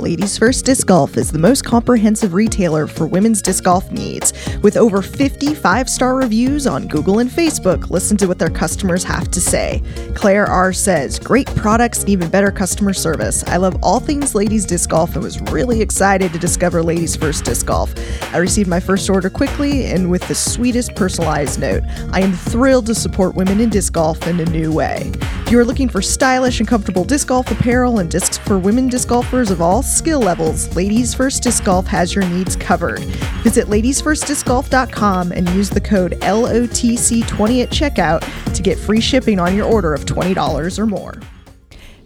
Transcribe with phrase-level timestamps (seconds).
[0.00, 4.32] Ladies First Disc Golf is the most comprehensive retailer for women's disc golf needs.
[4.62, 9.04] With over 50 five star reviews on Google and Facebook, listen to what their customers
[9.04, 9.82] have to say.
[10.14, 10.72] Claire R.
[10.72, 13.44] says, Great products even better customer service.
[13.44, 17.44] I love all things ladies disc golf and was really excited to discover Ladies First
[17.44, 17.92] Disc Golf.
[18.32, 21.82] I received my first order quickly and with the sweetest personalized note.
[22.10, 25.12] I am thrilled to support women in disc golf in a new way.
[25.44, 28.88] If you are looking for stylish and comfortable disc golf apparel and discs for women
[28.88, 33.00] disc golfers of all skill levels, Ladies First Disc Golf has your needs covered.
[33.42, 39.66] Visit ladiesfirstdiscgolf.com and use the code LOTC20 at checkout to get free shipping on your
[39.66, 41.14] order of $20 or more.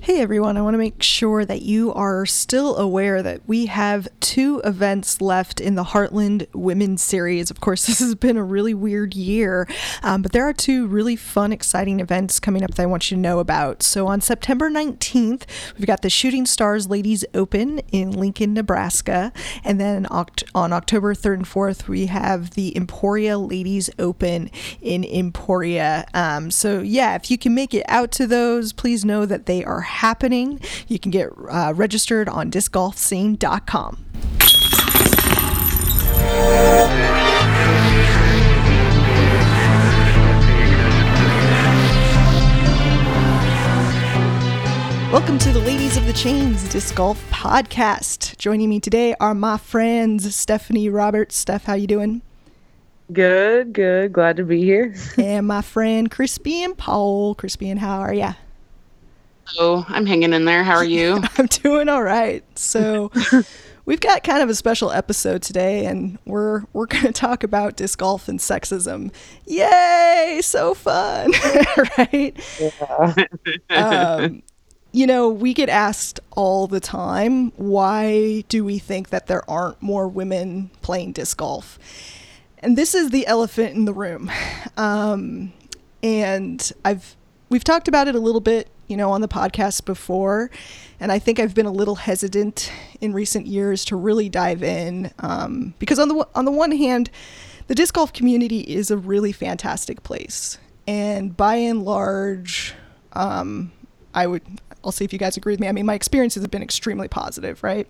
[0.05, 4.07] Hey everyone, I want to make sure that you are still aware that we have
[4.21, 7.51] two events left in the Heartland Women's Series.
[7.51, 9.67] Of course, this has been a really weird year,
[10.03, 13.17] um, but there are two really fun, exciting events coming up that I want you
[13.17, 13.83] to know about.
[13.83, 15.45] So on September 19th,
[15.79, 19.33] we've got the Shooting Stars Ladies Open in Lincoln, Nebraska.
[19.65, 24.51] And then on October 3rd and 4th, we have the Emporia Ladies Open
[24.83, 26.05] in Emporia.
[26.13, 29.65] Um, so yeah, if you can make it out to those, please know that they
[29.65, 30.61] are happening.
[30.89, 34.05] You can get uh, registered on discgolfscene.com.
[45.15, 48.37] Welcome to the Ladies of the Chains Disc Golf Podcast.
[48.37, 51.37] Joining me today are my friends Stephanie Roberts.
[51.37, 52.21] Steph, how you doing?
[53.13, 54.13] Good, good.
[54.13, 54.93] Glad to be here.
[55.17, 57.37] and my friend Crispian Paul.
[57.37, 58.33] Crispian how are ya?
[59.59, 60.65] Oh, I'm hanging in there.
[60.65, 61.23] How are you?
[61.39, 62.45] I'm doing all right.
[62.59, 63.11] So,
[63.85, 67.77] we've got kind of a special episode today, and we're we're going to talk about
[67.77, 69.13] disc golf and sexism.
[69.47, 70.41] Yay!
[70.43, 71.33] So fun,
[71.99, 72.39] right?
[73.71, 74.43] Um,
[74.93, 79.83] you know, we get asked all the time, why do we think that there aren't
[79.83, 81.79] more women playing disc golf?
[82.61, 84.31] And this is the elephant in the room.
[84.77, 85.53] Um,
[86.03, 87.17] and I've
[87.49, 90.51] we've talked about it a little bit you know, on the podcast before.
[91.01, 95.13] And I think I've been a little hesitant in recent years to really dive in
[95.19, 97.11] um, because on the on the one hand,
[97.67, 102.75] the disc golf community is a really fantastic place, and by and large,
[103.13, 103.73] um,
[104.15, 104.43] I would
[104.85, 105.69] I'll see if you guys agree with me.
[105.69, 107.87] I mean, my experiences have been extremely positive, right?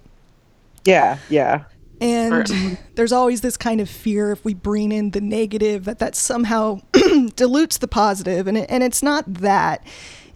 [0.84, 1.64] Yeah, yeah.
[2.00, 6.14] And there's always this kind of fear if we bring in the negative that that
[6.14, 6.80] somehow
[7.36, 9.84] dilutes the positive, and it, and it's not that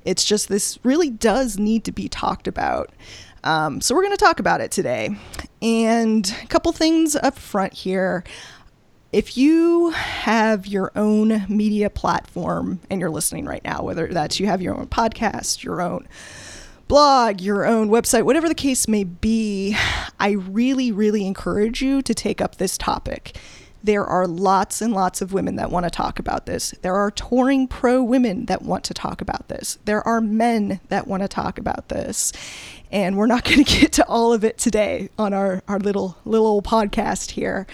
[0.04, 2.90] it's just this really does need to be talked about.
[3.44, 5.16] Um, so we're going to talk about it today.
[5.62, 8.24] And a couple things up front here.
[9.12, 14.46] If you have your own media platform and you're listening right now, whether that's you
[14.46, 16.06] have your own podcast, your own
[16.88, 19.76] blog, your own website, whatever the case may be,
[20.18, 23.38] I really, really encourage you to take up this topic.
[23.82, 26.74] There are lots and lots of women that want to talk about this.
[26.82, 29.78] There are touring pro women that want to talk about this.
[29.84, 32.32] There are men that want to talk about this.
[32.90, 36.16] And we're not going to get to all of it today on our, our little
[36.24, 37.66] little old podcast here.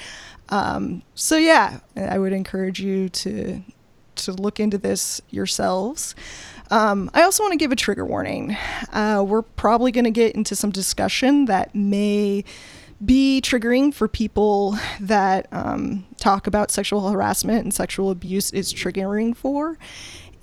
[0.50, 3.62] Um, so yeah, I would encourage you to
[4.16, 6.14] to look into this yourselves.
[6.70, 8.56] Um, I also want to give a trigger warning.
[8.93, 12.44] Uh, we're probably going to get into some discussion that may
[13.04, 19.37] be triggering for people that um, talk about sexual harassment and sexual abuse is triggering
[19.37, 19.78] for.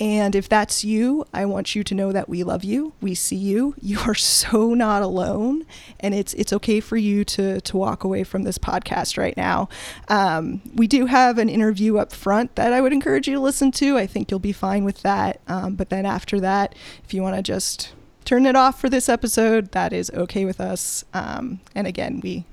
[0.01, 2.93] And if that's you, I want you to know that we love you.
[3.01, 3.75] We see you.
[3.79, 5.63] You are so not alone,
[5.99, 9.69] and it's it's okay for you to to walk away from this podcast right now.
[10.07, 13.71] Um, we do have an interview up front that I would encourage you to listen
[13.73, 13.95] to.
[13.95, 15.39] I think you'll be fine with that.
[15.47, 16.73] Um, but then after that,
[17.03, 17.93] if you want to just
[18.25, 21.05] turn it off for this episode, that is okay with us.
[21.13, 22.45] Um, and again, we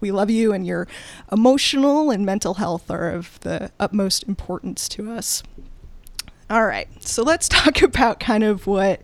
[0.00, 0.86] we love you, and your
[1.30, 5.42] emotional and mental health are of the utmost importance to us.
[6.48, 9.02] All right, so let's talk about kind of what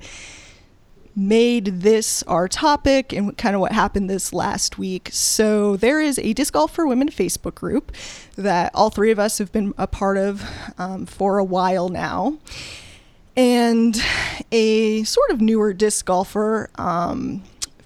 [1.14, 5.10] made this our topic and kind of what happened this last week.
[5.12, 7.92] So, there is a Disc Golf for Women Facebook group
[8.36, 10.44] that all three of us have been a part of
[10.78, 12.38] um, for a while now.
[13.34, 13.98] And
[14.50, 17.42] a sort of newer disc golfer um,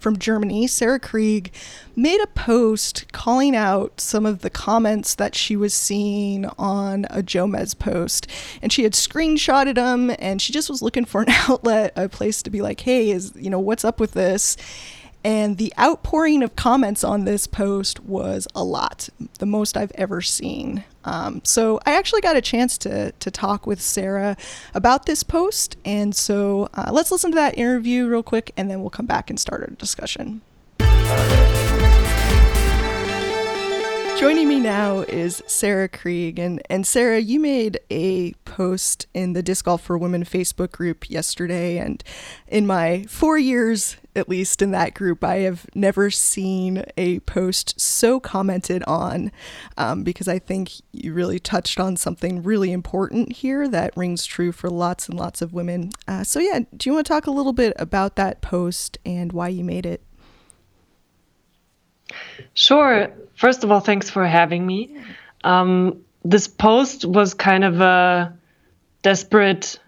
[0.06, 1.50] from Germany, Sarah Krieg,
[1.96, 7.24] made a post calling out some of the comments that she was seeing on a
[7.24, 8.28] Jomez post.
[8.62, 12.40] And she had screenshotted them and she just was looking for an outlet, a place
[12.44, 14.56] to be like, hey, is, you know, what's up with this?
[15.26, 19.08] And the outpouring of comments on this post was a lot,
[19.40, 20.84] the most I've ever seen.
[21.04, 24.36] Um, so I actually got a chance to, to talk with Sarah
[24.72, 25.78] about this post.
[25.84, 29.28] And so uh, let's listen to that interview real quick, and then we'll come back
[29.28, 30.42] and start our discussion.
[34.18, 36.38] Joining me now is Sarah Krieg.
[36.38, 41.10] And, and Sarah, you made a post in the Disc Golf for Women Facebook group
[41.10, 41.76] yesterday.
[41.76, 42.02] And
[42.48, 47.78] in my four years, at least in that group, I have never seen a post
[47.78, 49.32] so commented on
[49.76, 54.50] um, because I think you really touched on something really important here that rings true
[54.50, 55.90] for lots and lots of women.
[56.08, 59.34] Uh, so, yeah, do you want to talk a little bit about that post and
[59.34, 60.05] why you made it?
[62.54, 63.10] Sure.
[63.34, 64.96] First of all, thanks for having me.
[65.44, 68.36] Um, this post was kind of a
[69.02, 69.78] desperate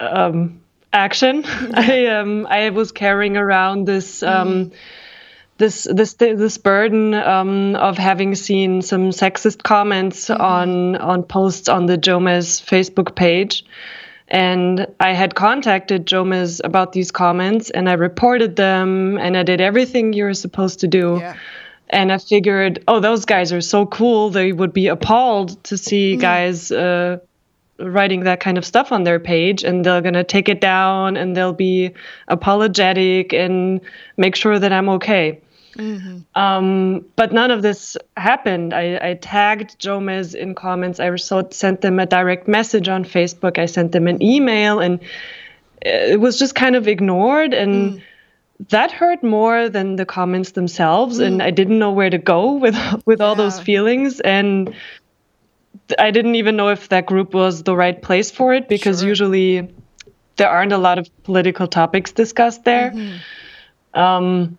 [0.00, 0.60] um,
[0.92, 1.44] action.
[1.74, 4.72] I um, I was carrying around this um,
[5.58, 11.86] this this this burden um, of having seen some sexist comments on on posts on
[11.86, 13.64] the Jomez Facebook page.
[14.30, 19.62] And I had contacted Jomez about these comments and I reported them and I did
[19.62, 21.16] everything you're supposed to do.
[21.18, 21.36] Yeah.
[21.90, 24.30] And I figured, oh, those guys are so cool.
[24.30, 27.18] They would be appalled to see guys uh,
[27.78, 31.16] writing that kind of stuff on their page, and they're going to take it down
[31.16, 31.92] and they'll be
[32.28, 33.80] apologetic and
[34.16, 35.40] make sure that I'm okay.
[36.34, 38.74] Um, but none of this happened.
[38.74, 40.98] I, I tagged Jomez in comments.
[40.98, 43.58] I so- sent them a direct message on Facebook.
[43.58, 44.98] I sent them an email, and
[45.80, 47.54] it was just kind of ignored.
[47.54, 48.02] And
[48.70, 51.18] that hurt more than the comments themselves.
[51.20, 52.76] And I didn't know where to go with
[53.06, 54.20] with all those feelings.
[54.20, 54.74] And
[55.98, 59.08] I didn't even know if that group was the right place for it because Sure.
[59.08, 59.68] usually
[60.36, 62.92] there aren't a lot of political topics discussed there.
[63.94, 64.58] Um,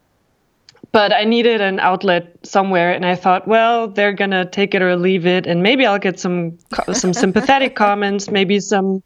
[0.92, 4.96] but I needed an outlet somewhere, and I thought, well, they're gonna take it or
[4.96, 6.58] leave it, and maybe I'll get some
[6.94, 9.04] some sympathetic comments, maybe some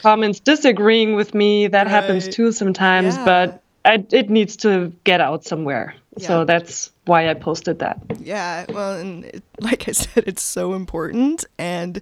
[0.00, 1.66] comments disagreeing with me.
[1.66, 3.24] That happens too sometimes, Yeah.
[3.24, 5.94] but I, it needs to get out somewhere.
[6.16, 6.26] Yeah.
[6.26, 8.00] So that's why I posted that.
[8.18, 11.44] Yeah, well, and it, like I said, it's so important.
[11.58, 12.00] And,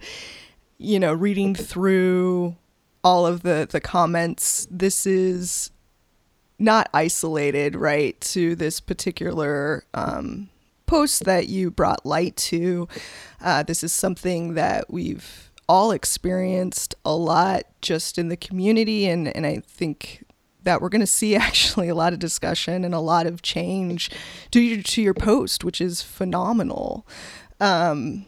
[0.78, 2.56] you know, reading through
[3.02, 5.70] all of the, the comments, this is
[6.58, 10.48] not isolated, right, to this particular um,
[10.86, 12.86] post that you brought light to.
[13.40, 19.08] Uh, this is something that we've all experienced a lot just in the community.
[19.08, 20.24] And, and I think
[20.64, 24.10] that we're going to see actually a lot of discussion and a lot of change
[24.50, 27.06] due to your post, which is phenomenal.
[27.60, 28.26] Um,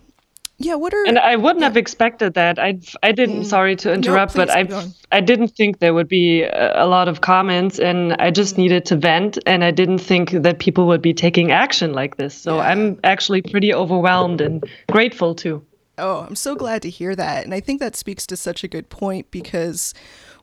[0.57, 2.61] yeah, what are And I wouldn't have expected that.
[2.61, 3.45] I I didn't.
[3.47, 4.95] Sorry to interrupt, but Mm.
[5.11, 5.17] I.
[5.17, 8.35] I didn't think there would be a, a lot of comments, and I Mm.
[8.35, 12.17] just needed to vent, and I didn't think that people would be taking action like
[12.19, 12.35] this.
[12.35, 12.69] So Yeah.
[12.71, 15.63] I'm actually pretty overwhelmed and grateful too.
[15.99, 17.45] Oh, I'm so glad to hear that.
[17.45, 19.93] And I think that speaks to such a good point because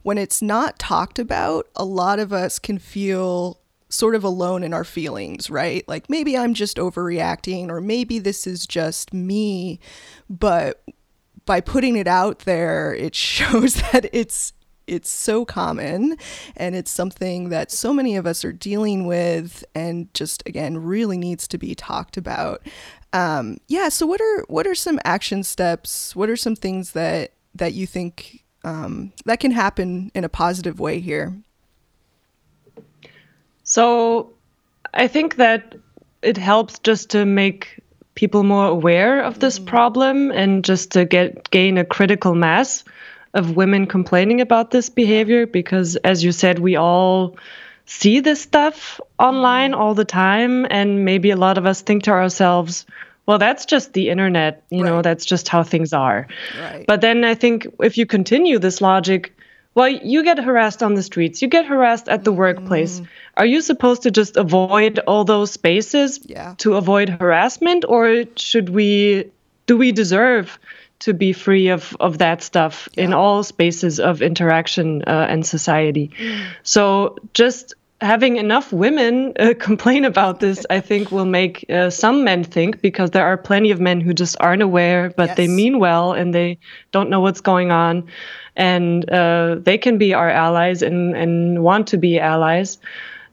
[0.03, 3.59] when it's not talked about, a lot of us can feel
[3.89, 5.88] sort of alone in our feelings, right?
[5.88, 9.80] Like maybe I'm just overreacting or maybe this is just me,
[10.30, 10.81] but
[11.45, 14.53] by putting it out there, it shows that it's
[14.88, 16.18] it's so common
[16.57, 21.18] and it's something that so many of us are dealing with and just again really
[21.18, 22.62] needs to be talked about
[23.13, 27.31] um, yeah so what are what are some action steps what are some things that
[27.53, 31.34] that you think um, that can happen in a positive way here.
[33.63, 34.34] So
[34.94, 35.75] I think that
[36.22, 37.80] it helps just to make
[38.15, 42.84] people more aware of this problem and just to get gain a critical mass
[43.34, 47.38] of women complaining about this behavior because as you said we all
[47.86, 52.12] see this stuff online all the time and maybe a lot of us think to
[52.12, 52.86] ourselves
[53.25, 56.28] well that's just the internet you know that's just how things are
[56.60, 59.34] right but then I think if you continue this logic,
[59.74, 63.01] well, you get harassed on the streets, you get harassed at the workplace.
[63.38, 66.56] Are you supposed to just avoid all those spaces Yeah.
[66.58, 69.32] to avoid harassment, or should we?
[69.68, 70.60] Do we deserve
[71.00, 76.12] to be free of of that stuff in all spaces of interaction uh, and society?
[76.63, 82.24] So just having enough women uh, complain about this, I think, will make uh, some
[82.24, 85.79] men think because there are plenty of men who just aren't aware, but they mean
[85.79, 86.60] well and they
[86.91, 88.08] don't know what's going on,
[88.55, 92.77] and uh, they can be our allies and and want to be allies.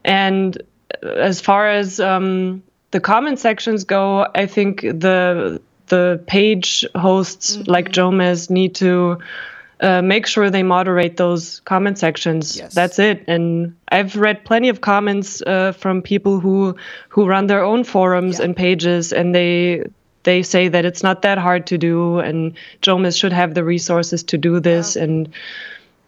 [0.04, 0.60] And
[1.02, 7.56] uh, as far as um, the comment sections go, I think the the page hosts
[7.56, 7.70] Mm-hmm.
[7.70, 9.18] like Jomez need to
[9.80, 12.56] uh, make sure they moderate those comment sections.
[12.56, 12.74] Yes.
[12.74, 13.24] That's it.
[13.28, 16.76] And I've read plenty of comments uh, from people who
[17.08, 18.46] who run their own forums Yeah.
[18.46, 19.84] and pages, and they
[20.24, 24.22] they say that it's not that hard to do, and Jomez should have the resources
[24.24, 24.96] to do this.
[24.96, 25.28] And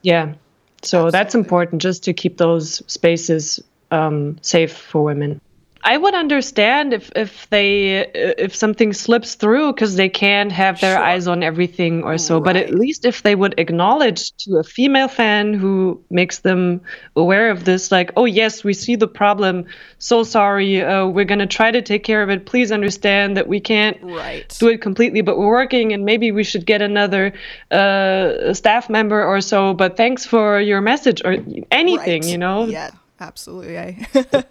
[0.03, 0.35] yeah,
[0.83, 5.41] so that's important just to keep those spaces um, safe for women.
[5.83, 8.07] I would understand if if they
[8.39, 11.03] if something slips through because they can't have their Sure.
[11.05, 12.39] eyes on everything or so.
[12.39, 16.83] But at least if they would acknowledge to a female fan who makes them
[17.17, 19.65] aware of this, like, oh yes, we see the problem.
[19.99, 20.83] So sorry.
[20.83, 22.45] Uh, we're gonna try to take care of it.
[22.45, 24.55] Please understand that we can't Right.
[24.61, 27.33] do it completely, but we're working, and maybe we should get another
[27.71, 29.73] uh, staff member or so.
[29.75, 31.37] But thanks for your message or
[31.71, 32.31] anything, Right.
[32.33, 32.67] you know.
[32.67, 33.79] Yeah, absolutely.
[33.79, 34.07] I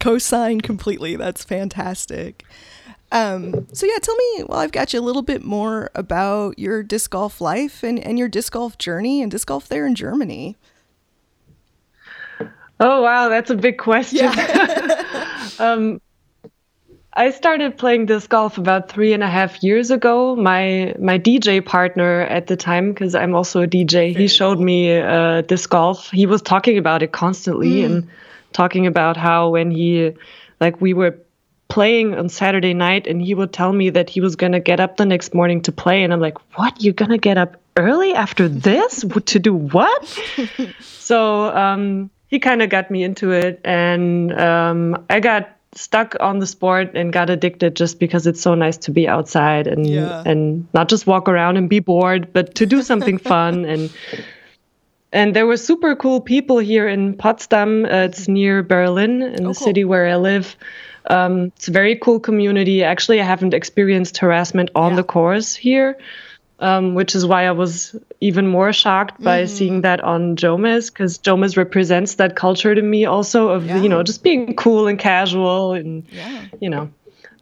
[0.00, 1.16] co-sign completely.
[1.16, 2.44] That's fantastic.
[3.10, 4.44] Um, so yeah, tell me.
[4.44, 8.18] Well, I've got you a little bit more about your disc golf life and, and
[8.18, 10.56] your disc golf journey and disc golf there in Germany.
[12.80, 14.28] Oh wow, that's a big question.
[15.58, 16.00] um,
[17.14, 20.36] I started playing disc golf about three and a half years ago.
[20.36, 24.98] My my DJ partner at the time, because I'm also a DJ, he showed me
[24.98, 26.10] uh, disc golf.
[26.10, 28.08] He was talking about it constantly and
[28.58, 30.12] talking about how when he,
[30.60, 31.16] like, we were
[31.68, 34.96] playing on Saturday night, and he would tell me that he was gonna get up
[34.96, 36.82] the next morning to play, and I'm like, what?
[36.82, 40.02] You're gonna get up early after this to do what?
[40.80, 46.40] so um, he kind of got me into it, and um, I got stuck on
[46.40, 50.22] the sport and got addicted just because it's so nice to be outside and Yeah.
[50.26, 53.90] and not just walk around and be bored, but to do something fun and.
[55.12, 57.84] And there were super cool people here in Potsdam.
[57.86, 59.54] Uh, it's near Berlin, in Oh, the cool.
[59.54, 60.56] city where I live.
[61.08, 62.84] Um, it's a very cool community.
[62.84, 64.96] Actually, I haven't experienced harassment on Yeah.
[64.96, 65.96] the course here,
[66.60, 69.56] um, which is why I was even more shocked by Mm-hmm.
[69.56, 73.80] seeing that on Jomez, because Jomez represents that culture to me also of, Yeah.
[73.82, 76.42] you know, just being cool and casual and, Yeah.
[76.60, 76.90] you know.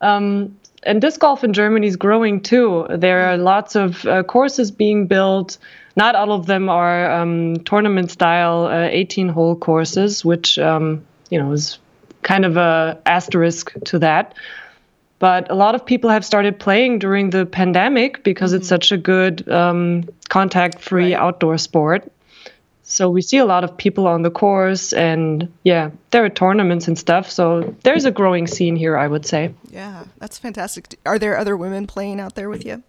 [0.00, 0.54] Um,
[0.84, 2.86] and disc golf in Germany is growing too.
[2.90, 5.58] There are lots of uh, courses being built.
[5.96, 11.38] Not all of them are um, tournament style uh, 18 hole courses, which um, you
[11.38, 11.78] know is
[12.22, 14.34] kind of a asterisk to that.
[15.18, 18.98] But a lot of people have started playing during the pandemic because it's such a
[18.98, 21.22] good um, contact free Right.
[21.22, 22.12] outdoor sport.
[22.82, 26.86] So we see a lot of people on the course, and yeah, there are tournaments
[26.86, 27.30] and stuff.
[27.30, 29.54] So there's a growing scene here, I would say.
[29.70, 30.96] Yeah, that's fantastic.
[31.04, 32.82] Are there other women playing out there with you?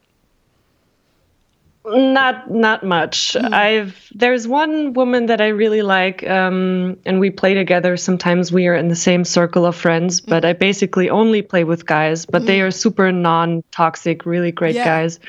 [1.89, 3.37] Not not much.
[3.37, 7.95] I've there's one woman that I really like, um, and we play together.
[7.95, 11.85] Sometimes we are in the same circle of friends, but I basically only play with
[11.85, 12.25] guys.
[12.25, 14.83] But they are super non-toxic, really great Yeah.
[14.83, 15.19] guys.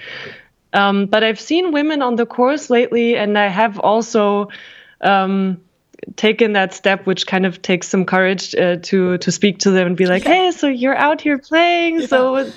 [0.72, 4.48] Um, but I've seen women on the course lately, and I have also
[5.00, 5.60] um,
[6.16, 9.86] taken that step, which kind of takes some courage uh, to to speak to them
[9.86, 12.50] and be like, "Hey, so you're out here playing, so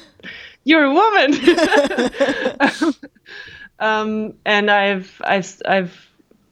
[0.63, 1.33] you're a woman."
[3.81, 6.07] um, and I've I've I've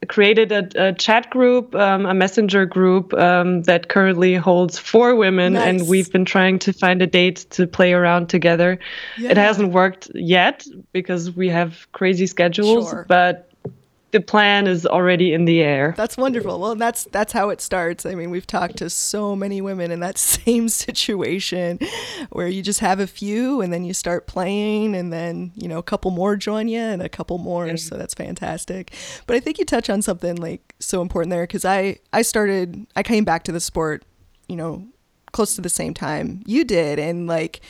[0.08, 5.52] created a, a chat group, um, a messenger group um, that currently holds four women,
[5.52, 5.68] Nice.
[5.80, 8.78] and we've been trying to find a date to play around together.
[9.18, 9.30] Yeah.
[9.30, 13.06] It hasn't worked yet because we have crazy schedules, Sure.
[13.08, 13.49] but
[14.12, 15.94] the plan is already in the air.
[15.96, 16.58] That's wonderful.
[16.58, 18.04] Well, that's that's how it starts.
[18.04, 21.78] I mean, we've talked to so many women in that same situation
[22.30, 25.78] where you just have a few and then you start playing and then, you know,
[25.78, 27.76] a couple more join you and a couple more.
[27.76, 28.92] So that's fantastic.
[29.26, 32.86] But I think you touch on something like so important there cuz I I started
[32.96, 34.04] I came back to the sport,
[34.48, 34.86] you know,
[35.32, 37.60] close to the same time you did and like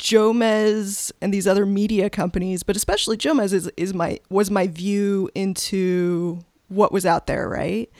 [0.00, 5.30] Jomez and these other media companies, but especially Jomez is, is my was my view
[5.34, 7.90] into what was out there, right?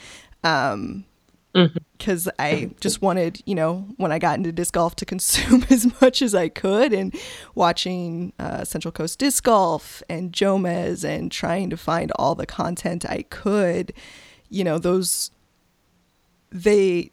[0.43, 1.05] Um,
[1.53, 6.01] because I just wanted, you know, when I got into disc golf to consume as
[6.01, 7.15] much as I could and
[7.55, 13.05] watching uh, Central Coast Disc Golf and Jomez and trying to find all the content
[13.05, 13.93] I could,
[14.49, 15.33] you know, those
[16.53, 17.11] they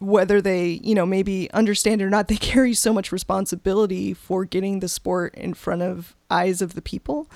[0.00, 4.44] whether they you know maybe understand it or not they carry so much responsibility for
[4.44, 7.30] getting the sport in front of eyes of the people.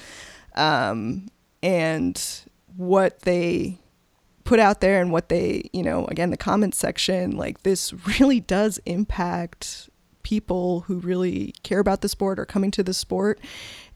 [0.57, 1.29] Um,
[1.63, 2.21] and
[2.77, 3.79] what they
[4.45, 8.41] put out there and what they you know again the comment section like this really
[8.41, 9.89] does impact
[10.23, 13.39] people who really care about the sport or coming to the sport.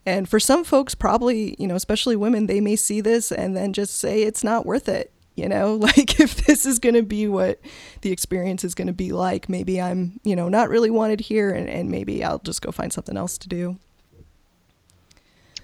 [0.05, 3.73] And for some folks probably you know especially women they may see this and then
[3.73, 7.27] just say it's not worth it you know like if this is going to be
[7.29, 7.61] what
[8.03, 11.51] the experience is going to be like maybe i'm you know not really wanted here
[11.51, 13.77] and, and maybe i'll just go find something else to do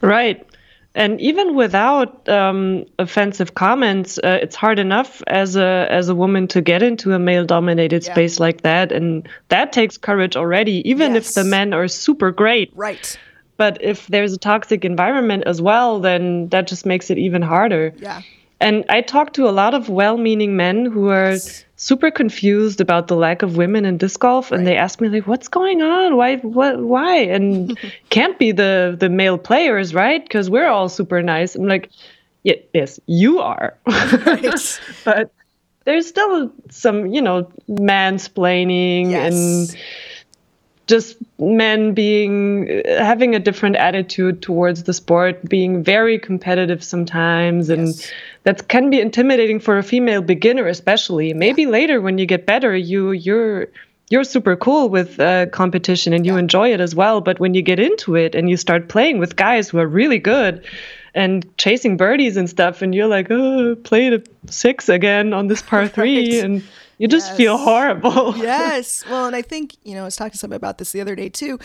[0.01, 0.47] Right.
[0.95, 6.47] And even without um, offensive comments, uh, it's hard enough as a as a woman
[6.49, 8.13] to get into a male-dominated Yeah.
[8.13, 10.89] space like that, and that takes courage already.
[10.89, 13.19] Even if the men are super great, right
[13.57, 17.93] but if there's a toxic environment as well, then that just makes it even harder.
[17.99, 18.23] yeah
[18.61, 21.37] And I talk to a lot of well-meaning men who are
[21.77, 25.27] super confused about the lack of women in disc golf and they ask me like
[25.27, 26.17] what's going on?
[26.17, 27.17] Why what why?
[27.17, 27.79] And
[28.11, 30.23] can't be the the male players right?
[30.23, 31.55] Because we're all super nice.
[31.57, 31.91] I'm like
[32.45, 33.77] yeah, yes you are.
[33.87, 34.81] Right.
[35.05, 35.33] but
[35.85, 39.33] there's still some you know mansplaining Yes.
[39.35, 39.77] and
[40.87, 47.89] just men being having a different attitude towards the sport being very competitive sometimes and
[47.89, 48.13] Yes.
[48.45, 52.75] That can be intimidating for a female beginner especially maybe later when you get better
[52.77, 53.69] you you're
[54.11, 57.63] you're super cool with uh, competition and you enjoy it as well but when you
[57.63, 60.65] get into it and you start playing with guys who are really good
[61.15, 65.63] and chasing birdies and stuff and you're like oh played a six again on this
[65.63, 66.45] par three Right.
[66.45, 66.63] and
[66.99, 69.05] you just feel horrible yes.
[69.11, 71.17] Well, and I think, you know, I was talking to somebody about this the other
[71.17, 71.59] day too.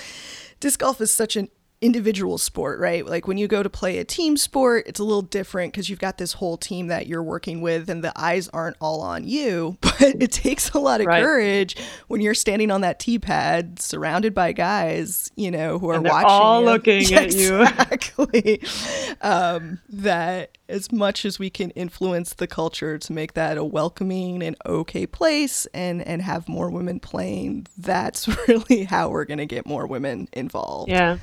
[0.60, 1.50] Disc golf is such an
[1.82, 3.06] individual sport, right?
[3.06, 6.00] Like when you go to play a team sport, it's a little different because you've
[6.00, 9.78] got this whole team that you're working with and the eyes aren't all on you.
[10.00, 11.22] But it takes a lot of Right.
[11.22, 11.76] courage
[12.08, 16.30] when you're standing on that tee pad surrounded by guys, you know, who are watching
[16.30, 16.66] all you.
[16.72, 17.62] looking at you.
[17.92, 18.62] Exactly.
[19.22, 24.42] um, that as much as we can influence the culture to make that a welcoming
[24.44, 29.46] and okay place and and have more women playing, that's really how we're going to
[29.46, 30.90] get more women involved.
[30.90, 31.18] Yeah.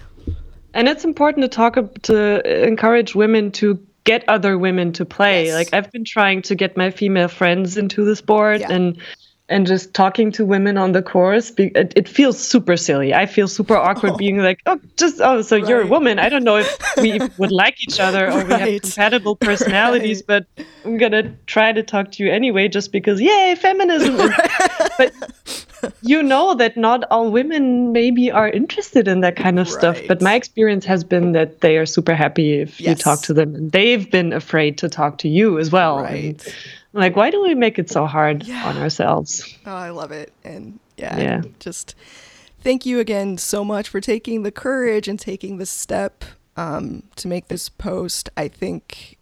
[0.77, 5.47] And it's important to talk to encourage women to get other women to play.
[5.47, 5.55] Yes.
[5.55, 8.73] Like I've been trying to get my female friends into the sport Yeah.
[8.73, 8.99] and
[9.49, 13.15] and just talking to women on the course it, it feels super silly.
[13.15, 14.17] I feel super awkward oh.
[14.17, 16.19] being like, "Oh, just oh, so you're a woman.
[16.19, 16.69] I don't know if
[16.99, 20.47] we would like each other or we have compatible personalities, but
[20.85, 24.17] I'm going to try to talk to you anyway just because yay, feminism."
[24.99, 25.13] but
[26.07, 30.23] you know that not all women maybe are interested in that kind of stuff but
[30.23, 33.73] my experience has been that they are super happy if you talk to them and
[33.73, 36.57] they've been afraid to talk to you as well And, Right.
[36.93, 38.65] like why do we make it so hard Yeah.
[38.69, 40.33] on ourselves Oh, I love it.
[40.45, 41.43] And yeah, Yeah.
[41.61, 41.95] just
[42.61, 46.25] thank you again so much for taking the courage and taking the step
[46.57, 48.31] um, to make this post.
[48.37, 49.16] I think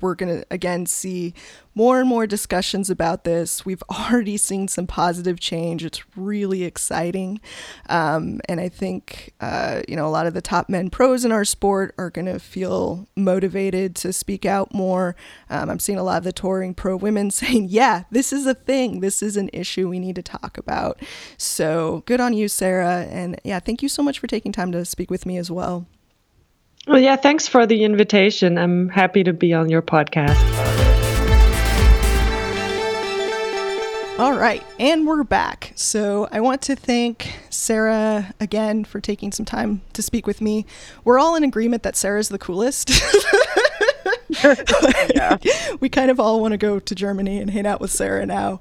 [0.00, 1.34] we're going to again see
[1.74, 3.64] more and more discussions about this.
[3.64, 5.84] We've already seen some positive change.
[5.84, 7.40] It's really exciting.
[7.88, 11.32] Um, and I think, uh, you know, a lot of the top men pros in
[11.32, 15.16] our sport are going to feel motivated to speak out more.
[15.48, 18.54] Um, I'm seeing a lot of the touring pro women saying, yeah, this is a
[18.54, 19.00] thing.
[19.00, 21.00] This is an issue we need to talk about.
[21.36, 23.06] So good on you, Sarah.
[23.10, 25.86] And yeah, thank you so much for taking time to speak with me as well.
[26.86, 30.38] Well yeah thanks for the invitation i'm happy to be on your podcast
[34.18, 35.72] All right, and we're back.
[35.76, 40.66] So I want to thank Sarah again for taking some time to speak with me.
[41.04, 42.90] We're all in agreement that Sarah's the coolest.
[45.80, 48.60] we kind of all want to go to Germany and hang out with Sarah now.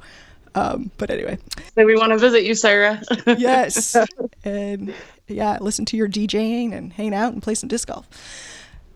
[0.55, 1.37] Um, but anyway,
[1.75, 3.01] So we want to visit you, Sarah.
[3.25, 3.97] yes.
[4.45, 4.93] and
[5.29, 8.07] yeah, listen to your DJing and hang out and play some disc golf.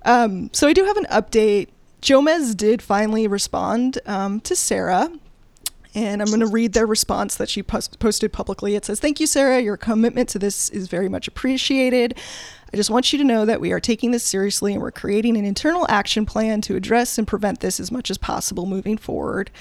[0.03, 1.69] Um, so I do have an update.
[2.01, 5.11] Jomez did finally respond um, to Sarah.
[5.95, 8.75] And I'm going to read their response that she post- posted publicly.
[8.75, 9.61] It says, Thank you, Sarah.
[9.61, 12.17] Your commitment to this is very much appreciated.
[12.73, 15.37] I just want you to know that we are taking this seriously and we're creating
[15.37, 19.51] an internal action plan to address and prevent this as much as possible moving forward.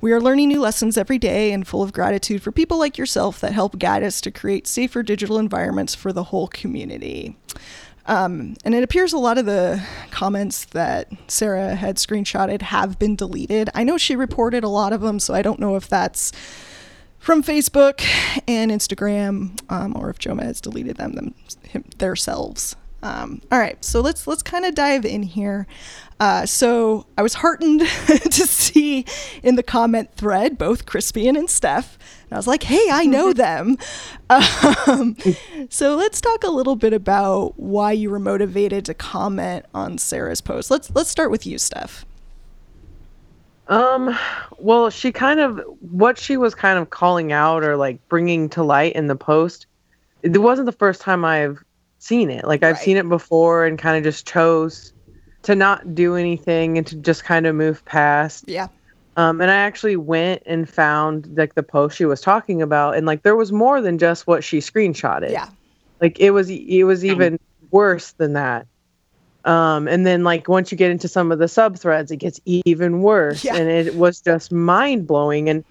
[0.00, 3.40] We are learning new lessons every day and full of gratitude for people like yourself
[3.40, 7.36] that help guide us to create safer digital environments for the whole community.
[8.06, 13.16] Um, and it appears a lot of the comments that Sarah had screenshotted have been
[13.16, 13.70] deleted.
[13.74, 16.30] I know she reported a lot of them, so I don't know if that's
[17.18, 18.02] from Facebook
[18.46, 21.34] and Instagram, um, or if Jomez has deleted them, them
[21.64, 22.76] him, themselves.
[23.02, 25.66] Um, all right, so let's let's kind of dive in here.
[26.18, 29.04] Uh, so I was heartened to see
[29.42, 33.32] in the comment thread both Crispian and Steph, and I was like, "Hey, I know
[33.34, 33.76] them."
[34.28, 35.16] Um,
[35.70, 40.40] so let's talk a little bit about why you were motivated to comment on Sarah's
[40.40, 40.70] post.
[40.70, 42.04] Let's let's start with you, Steph.
[43.68, 44.18] Um,
[44.58, 48.64] well, she kind of what she was kind of calling out or like bringing to
[48.64, 49.66] light in the post.
[50.22, 51.62] It wasn't the first time I've
[51.98, 52.44] seen it.
[52.46, 52.82] Like I've Right.
[52.84, 54.92] seen it before and kind of just chose
[55.42, 58.44] to not do anything and to just kind of move past.
[58.48, 58.68] Yeah.
[59.16, 63.04] Um, and I actually went and found like the post she was talking about, and
[63.06, 65.32] like there was more than just what she screenshotted.
[65.32, 65.48] Yeah.
[66.00, 67.38] Like it was it was even
[67.72, 68.66] worse than that.
[69.44, 72.40] Um, and then like once you get into some of the sub threads, it gets
[72.44, 73.44] even worse.
[73.44, 73.56] Yeah.
[73.56, 75.48] And it was just mind blowing.
[75.48, 75.64] And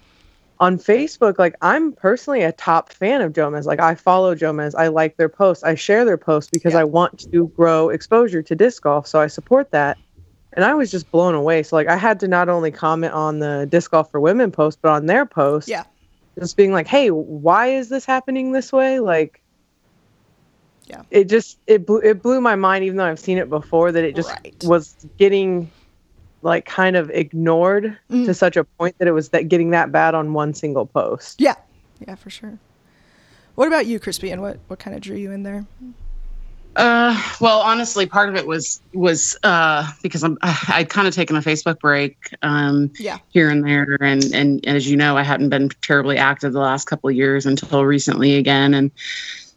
[0.60, 3.64] on Facebook, like I'm personally a top fan of Jomez.
[3.64, 4.74] Like I follow Jomez.
[4.76, 5.62] I like their posts.
[5.62, 6.80] I share their posts because Yeah.
[6.80, 9.06] I want to grow exposure to disc golf.
[9.06, 9.96] So I support that.
[10.54, 11.62] and I was just blown away.
[11.62, 14.78] So like I had to not only comment on the disc golf for women post,
[14.82, 15.84] but on their post, Yeah.
[16.38, 19.40] just being like, "Hey, why is this happening this way?" Like,
[20.86, 21.02] Yeah.
[21.10, 23.92] it just it blew it blew my mind, even though I've seen it before.
[23.92, 24.56] That it just Right.
[24.64, 25.70] was getting
[26.42, 28.26] like kind of ignored Mm.
[28.26, 31.40] to such a point that it was that getting that bad on one single post.
[31.40, 31.54] Yeah.
[32.06, 32.58] Yeah, for sure.
[33.56, 35.66] What about you, Crispian, What what kind of drew you in there?
[36.76, 41.34] Uh, well, honestly, part of it was was uh, because I'm I'd kind of taken
[41.36, 43.18] a Facebook break um, Yeah.
[43.30, 46.84] here and there, and and as you know, I hadn't been terribly active the last
[46.84, 48.74] couple of years until recently again.
[48.74, 48.92] And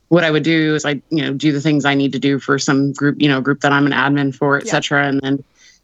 [0.08, 2.40] what I would do is I you know do the things I need to do
[2.40, 4.62] for some group you know group that I'm an admin for, Yeah.
[4.64, 5.08] etc.
[5.08, 5.44] And then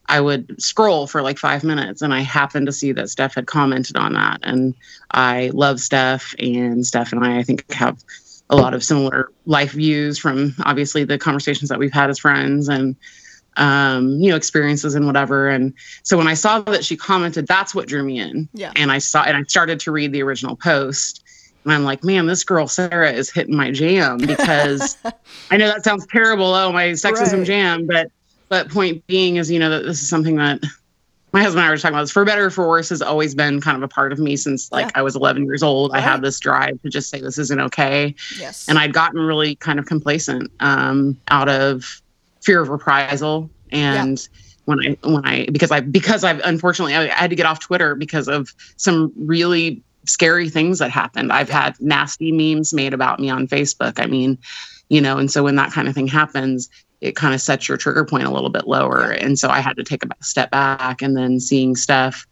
[0.10, 3.48] I would scroll for like five minutes, and I happened to see that Steph had
[3.48, 4.74] commented on that, and
[5.12, 7.98] I love Steph, and Steph and I I think have
[8.50, 12.70] a lot of similar life views from obviously the conversations that we've had as friends
[12.70, 12.96] and
[13.58, 17.74] um, you know experiences and whatever and so when i saw that she commented that's
[17.76, 18.72] what drew me in Yeah.
[18.76, 21.24] and i saw and i started to read the original post
[21.66, 24.96] and i'm like man this girl sarah is hitting my jam because
[25.52, 27.48] i know that sounds terrible oh my sexism Right.
[27.48, 28.08] jam but
[28.50, 30.60] but point being is you know that this is something that
[31.34, 32.12] my husband and I were talking about this.
[32.12, 34.72] For better or for worse, has always been kind of a part of me since
[34.72, 34.92] like Yeah.
[34.96, 35.92] I was 11 years old.
[35.94, 38.68] I had this drive to just say this isn't okay Yes.
[38.70, 42.02] and I'd gotten really kind of complacent um, out of
[42.42, 44.26] fear of reprisal and
[44.66, 47.96] when I when I because I because I've unfortunately I had to get off Twitter
[47.96, 51.34] because of some really scary things that happened.
[51.34, 54.00] I've had nasty memes made about me on Facebook.
[54.02, 54.38] I mean,
[54.88, 56.70] you know, and so when that kind of thing happens,
[57.02, 59.12] it kind of sets your trigger point a little bit lower.
[59.12, 62.26] And so I had to take a step back and then seeing stuff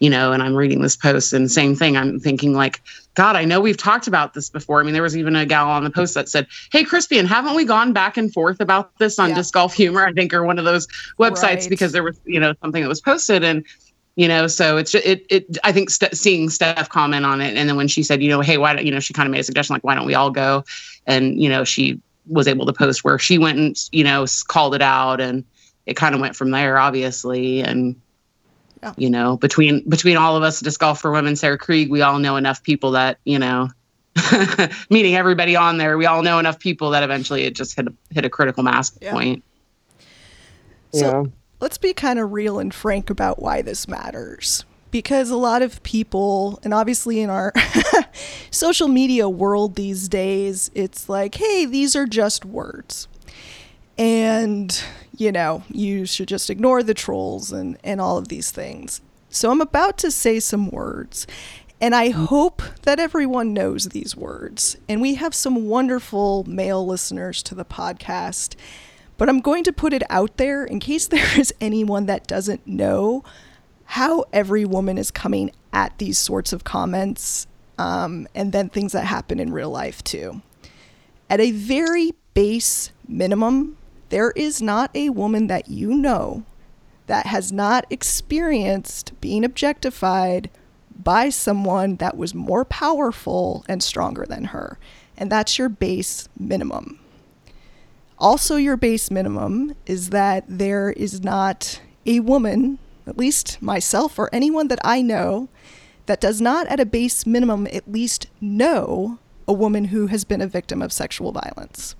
[0.00, 1.96] you know, and I'm reading this post and same thing.
[1.96, 2.80] I'm thinking like,
[3.14, 4.80] God, I know we've talked about this before.
[4.80, 7.54] I mean, there was even a gal on the post that said, Hey, Crispian, haven't
[7.54, 9.34] we gone back and forth about this on Yeah.
[9.36, 10.06] Disc Golf Humor?
[10.06, 10.86] I think, or one of those
[11.18, 11.66] websites Right.
[11.68, 13.62] because there was, you know, something that was posted and,
[14.16, 17.56] you know, so it's ju- it, it, I think st- seeing Steph comment on it.
[17.58, 19.32] And then when she said, you know, Hey, why don't, you know, she kind of
[19.32, 20.64] made a suggestion, like, why don't we all go?
[21.06, 24.74] And, you know, she was able to post where she went and, you know, called
[24.74, 25.44] it out and
[25.86, 27.60] it kind of went from there, obviously.
[27.62, 27.96] And,
[28.82, 28.94] Yeah.
[28.96, 32.18] you know between between all of us disc golf for women sarah krieg we all
[32.18, 33.68] know enough people that you know
[34.88, 37.92] meeting everybody on there we all know enough people that eventually it just hit a,
[38.10, 39.12] hit a critical mass Yeah.
[39.12, 39.44] point
[40.94, 41.30] So- yeah.
[41.60, 44.64] let's be kind of real and frank about why this matters.
[44.90, 47.52] Because a lot of people, and obviously in our
[48.50, 53.06] social media world these days, it's like, hey, these are just words.
[53.96, 54.82] And,
[55.16, 59.00] you know, you should just ignore the trolls and, and all of these things.
[59.28, 61.26] So I'm about to say some words.
[61.80, 64.76] And I hope that everyone knows these words.
[64.88, 68.54] And we have some wonderful male listeners to the podcast.
[69.16, 72.66] But I'm going to put it out there in case there is anyone that doesn't
[72.66, 73.24] know
[73.90, 79.04] how every woman is coming at these sorts of comments um, and then things that
[79.04, 80.40] happen in real life too.
[81.28, 83.76] At a very base minimum,
[84.10, 86.44] there is not a woman that you know
[87.08, 90.50] that has not experienced being objectified
[90.96, 94.78] by someone that was more powerful and stronger than her.
[95.16, 97.00] And that's your base minimum.
[98.20, 104.28] Also, your base minimum is that there is not a woman, at least myself or
[104.32, 105.48] anyone that I know,
[106.06, 110.40] that does not, at a base minimum, at least know a woman who has been
[110.40, 111.94] a victim of sexual violence.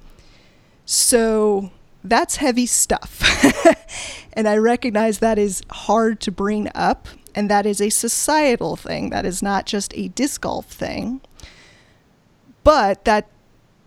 [0.84, 1.70] So
[2.02, 3.22] that's heavy stuff.
[4.32, 9.10] and I recognize that is hard to bring up, and that is a societal thing.
[9.10, 11.20] That is not just a disc golf thing.
[12.64, 13.28] But that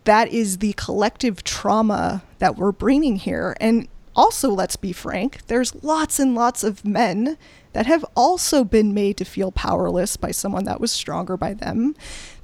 [0.06, 3.56] that is the collective trauma that we're bringing here.
[3.62, 7.38] And also, let's be frank, there's lots and lots of men
[7.74, 11.96] that have also been made to feel powerless by someone that was stronger by them,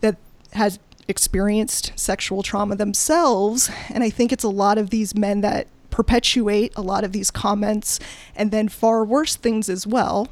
[0.01, 0.17] that
[0.53, 3.69] has experienced sexual trauma themselves.
[3.89, 7.32] And I think it's a lot of these men that perpetuate a lot of these
[7.32, 7.99] comments
[8.36, 10.27] and then far worse things as well.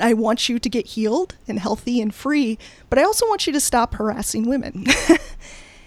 [0.00, 2.58] I want you to get healed and healthy and free,
[2.90, 4.86] but I also want you to stop harassing women.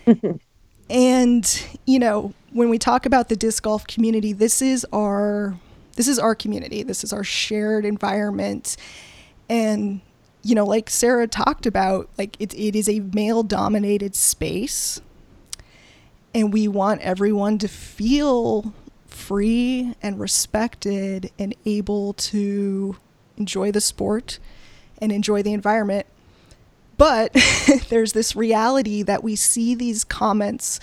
[0.90, 5.56] and, you know, when we talk about the disc golf community, this is our
[5.96, 6.84] this is our community.
[6.84, 8.78] This is our shared environment.
[9.50, 10.02] And,
[10.44, 15.02] you know, like Sarah talked about, like it, it is a male dominated space.
[16.36, 18.74] And we want everyone to feel
[19.08, 22.98] free and respected and able to
[23.38, 24.38] enjoy the sport
[25.00, 26.06] and enjoy the environment.
[26.98, 27.36] But
[27.90, 30.80] there's this reality that we see these comments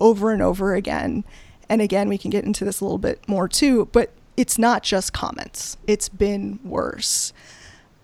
[0.00, 1.24] over and over again.
[1.68, 4.82] And again, we can get into this a little bit more too, but it's not
[4.82, 5.76] just comments.
[5.86, 7.32] It's been worse.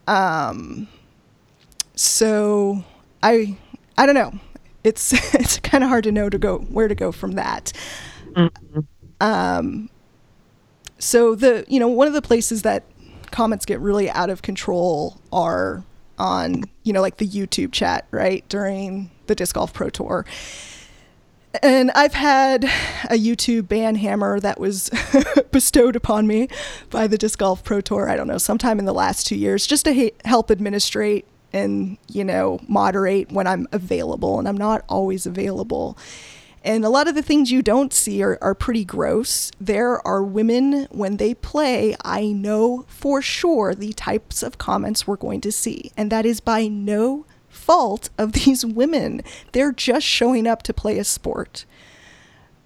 [0.06, 0.88] Um,
[1.94, 2.84] so
[3.22, 3.56] I
[3.98, 4.38] I don't know.
[4.84, 7.72] It's it's kind of hard to know to go where to go from that.
[8.32, 8.80] Mm-hmm.
[9.20, 9.90] Um,
[10.98, 12.84] so the you know one of the places that
[13.30, 15.82] comments get really out of control are
[16.18, 20.24] on you know like the YouTube chat right during the disc golf pro tour
[21.62, 24.90] and I've had a YouTube ban hammer that was
[25.52, 26.48] bestowed upon me
[26.90, 29.66] by the Disc Golf Pro Tour, I don't know, sometime in the last two years,
[29.66, 34.38] just to ha- help administrate and, you know, moderate when I'm available.
[34.38, 35.96] And I'm not always available.
[36.66, 39.52] And a lot of the things you don't see are, are pretty gross.
[39.60, 45.16] There are women, when they play, I know for sure the types of comments we're
[45.16, 45.92] going to see.
[45.96, 47.24] And that is by no
[47.66, 49.22] fault of these women.
[49.52, 51.64] They're just showing up to play a sport.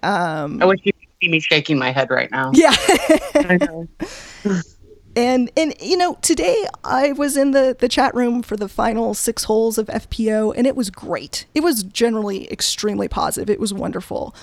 [0.03, 2.53] Um, I wish you could see me shaking my head right now.
[2.55, 2.75] Yeah.
[5.17, 9.15] and and you know today I was in the the chat room for the final
[9.15, 11.47] six holes of FPO and it was great.
[11.55, 13.51] It was generally extremely positive.
[13.51, 14.35] It was wonderful.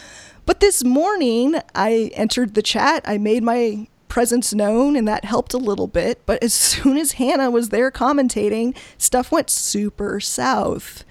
[0.46, 3.04] But this morning I entered the chat.
[3.06, 6.22] I made my presence known, and that helped a little bit.
[6.26, 11.04] But as soon as Hannah was there commentating, stuff went super south.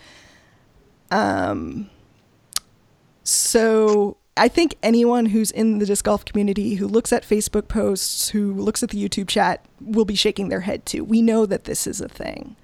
[1.11, 1.91] Um,
[3.23, 8.31] so I think anyone who's in the disc golf community who looks at Facebook posts,
[8.31, 11.05] who looks at the YouTube chat, will be shaking their head too.
[11.05, 12.57] We know that this is a thing.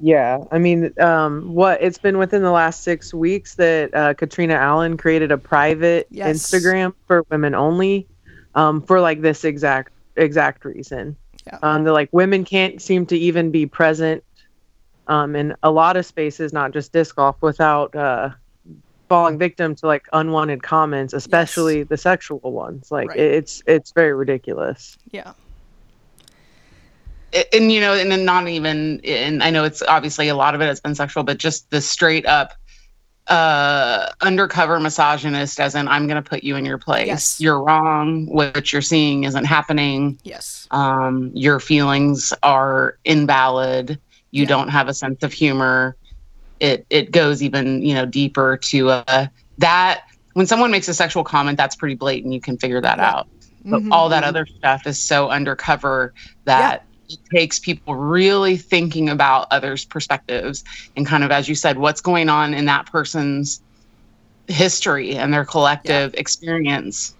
[0.00, 4.54] Yeah, I mean, um, what it's been within the last six weeks that uh, Catrina
[4.54, 6.36] Allen created a private yes.
[6.36, 8.06] Instagram for women only,
[8.54, 11.16] um, for like this exact exact reason.
[11.46, 11.58] Yeah.
[11.62, 14.24] Um, they're like women can't seem to even be present
[15.08, 18.30] um, in a lot of spaces, not just disc golf, without uh,
[19.08, 21.88] falling victim to like unwanted comments, especially yes.
[21.88, 22.90] the sexual ones.
[22.90, 23.18] Like right.
[23.18, 24.96] it's it's very ridiculous.
[25.10, 25.32] Yeah
[27.52, 30.60] and you know, and then not even, and I know it's obviously a lot of
[30.60, 32.54] it has been sexual, but just the straight up
[33.28, 37.06] uh undercover misogynist as in i'm going to put you in your place.
[37.06, 37.40] Yes.
[37.40, 38.26] you're wrong.
[38.26, 40.18] What you're seeing isn't happening.
[40.24, 40.66] Yes.
[40.72, 44.00] Um your feelings are invalid.
[44.32, 44.48] You yeah.
[44.48, 45.96] don't have a sense of humor.
[46.58, 49.26] It it goes even you know deeper to uh
[49.58, 52.34] that when someone makes a sexual comment that's pretty blatant.
[52.34, 53.08] You can figure that yeah.
[53.08, 53.28] out.
[53.64, 53.92] But mm-hmm.
[53.92, 56.12] all that other stuff is so undercover
[56.44, 60.64] that it takes people really thinking about others' perspectives
[60.96, 63.60] and kind of, as you said, what's going on in that person's
[64.48, 66.20] history and their collective yeah.
[66.20, 67.14] experience.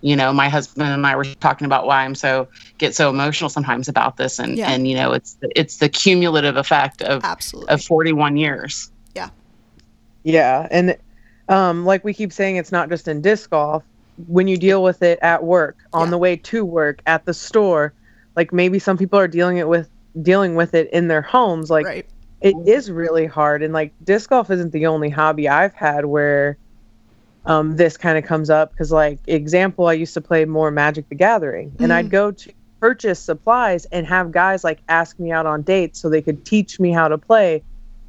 [0.00, 3.48] You know, my husband and I were talking about why I'm so get so emotional
[3.48, 4.70] sometimes about this, and yeah.
[4.70, 7.72] and you know, it's it's the cumulative effect of Absolutely.
[7.72, 8.90] of 41 years.
[9.14, 9.30] Yeah.
[10.24, 10.96] Yeah, and
[11.48, 13.82] um, like we keep saying, it's not just in disc golf.
[14.28, 16.10] When you deal with it at work, on yeah.
[16.10, 17.92] the way to work, at the store,
[18.36, 19.88] like maybe some people are dealing it with
[20.22, 22.06] dealing with it in their homes like right.
[22.40, 26.56] it is really hard and like disc golf isn't the only hobby i've had where
[27.46, 31.08] um, this kind of comes up because like example i used to play more magic
[31.08, 31.94] the gathering and mm.
[31.94, 36.08] i'd go to purchase supplies and have guys like ask me out on dates so
[36.08, 37.62] they could teach me how to play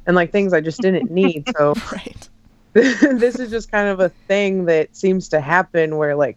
[0.06, 2.28] and like things i just didn't need so right
[2.72, 6.36] this is just kind of a thing that seems to happen where like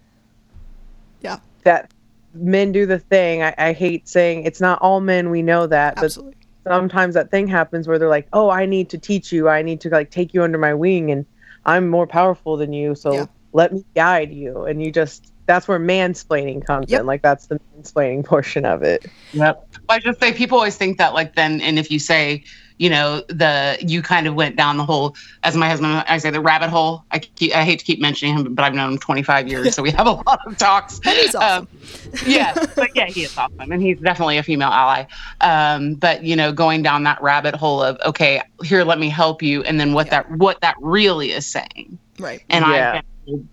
[1.21, 1.91] yeah that
[2.33, 3.43] men do the thing.
[3.43, 5.29] I, I hate saying it's not all men.
[5.29, 6.35] We know that, Absolutely.
[6.63, 9.49] but sometimes that thing happens where they're like, "Oh, I need to teach you.
[9.49, 11.25] I need to like take you under my wing, and
[11.65, 13.25] I'm more powerful than you, so yeah.
[13.53, 17.01] let me guide you." And you just that's where mansplaining comes yep.
[17.01, 17.05] in.
[17.07, 19.05] Like that's the mansplaining portion of it.
[19.33, 19.67] Yep.
[19.89, 22.43] I just say people always think that like then, and if you say
[22.79, 26.31] you know the you kind of went down the whole as my husband i say
[26.31, 27.03] the rabbit hole.
[27.11, 29.83] I keep, i hate to keep mentioning him but i've known him 25 years so
[29.83, 30.99] we have a lot of talks.
[31.03, 31.67] He's awesome.
[31.67, 31.67] Um,
[32.25, 35.05] yeah but yeah he is awesome and he's definitely a female ally.
[35.41, 39.43] Um, but you know going down that rabbit hole of okay here let me help
[39.43, 40.23] you and then what yeah.
[40.23, 41.99] that what that really is saying.
[42.17, 42.43] Right.
[42.49, 43.01] And yeah.
[43.01, 43.03] i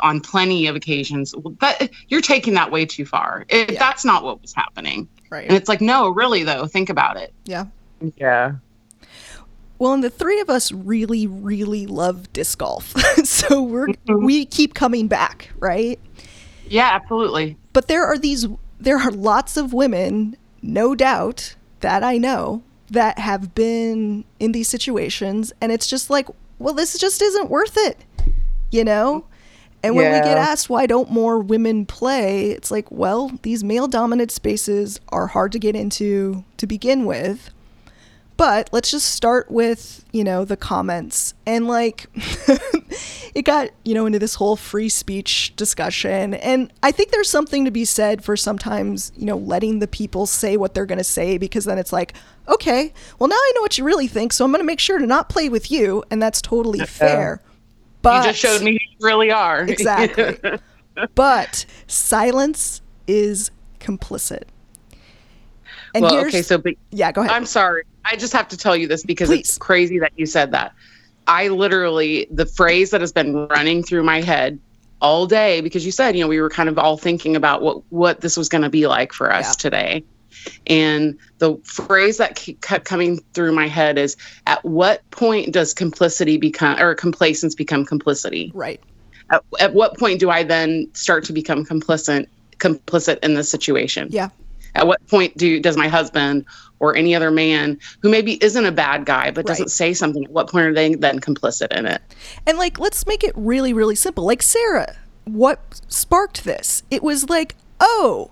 [0.00, 3.44] on plenty of occasions but you're taking that way too far.
[3.48, 3.78] It, yeah.
[3.78, 5.08] that's not what was happening.
[5.28, 5.46] Right.
[5.46, 7.34] And it's like no really though think about it.
[7.44, 7.66] Yeah.
[8.16, 8.52] Yeah
[9.78, 12.94] well, and the three of us really, really love disc golf.
[13.24, 14.24] so we're mm-hmm.
[14.24, 15.98] we keep coming back, right?
[16.68, 17.56] Yeah, absolutely.
[17.72, 18.46] But there are these
[18.80, 24.68] there are lots of women, no doubt, that I know that have been in these
[24.68, 27.98] situations and it's just like, well, this just isn't worth it.
[28.70, 29.26] You know?
[29.82, 30.20] And when yeah.
[30.20, 35.00] we get asked why don't more women play, it's like, well, these male dominant spaces
[35.10, 37.50] are hard to get into to begin with
[38.36, 41.32] But let's just start with, you know, the comments.
[41.46, 42.06] And like,
[43.34, 46.34] it got, you know, into this whole free speech discussion.
[46.34, 50.26] And I think there's something to be said for sometimes, you know, letting the people
[50.26, 52.12] say what they're going to say because then it's like,
[52.46, 54.34] okay, well, now I know what you really think.
[54.34, 56.04] So I'm going to make sure to not play with you.
[56.10, 57.40] And that's totally fair.
[58.02, 59.62] But you just showed me who you really are.
[59.68, 60.38] Exactly.
[61.14, 64.44] but silence is complicit.
[65.94, 67.32] And well, okay, so but yeah, go ahead.
[67.32, 67.84] I'm sorry.
[68.10, 69.40] I just have to tell you this because Please.
[69.40, 70.72] it's crazy that you said that.
[71.26, 74.58] I literally the phrase that has been running through my head
[75.02, 77.82] all day because you said, you know, we were kind of all thinking about what
[77.90, 79.52] what this was going to be like for us Yeah.
[79.52, 80.04] today.
[80.68, 84.16] And the phrase that kept coming through my head is
[84.46, 88.52] at what point does complicity become or complacence become complicity?
[88.54, 88.80] right.
[89.30, 92.26] At, at what point do I then start to become complicit
[92.58, 94.06] complicit in this situation?
[94.12, 94.28] Yeah.
[94.76, 96.44] At what point do does my husband
[96.78, 100.30] or any other man who maybe isn't a bad guy but doesn't say something, at
[100.30, 102.02] what point are they then complicit in it?
[102.46, 104.24] And like, let's make it really, really simple.
[104.24, 106.82] Like, Sarah, what sparked this?
[106.90, 108.30] It was like, oh,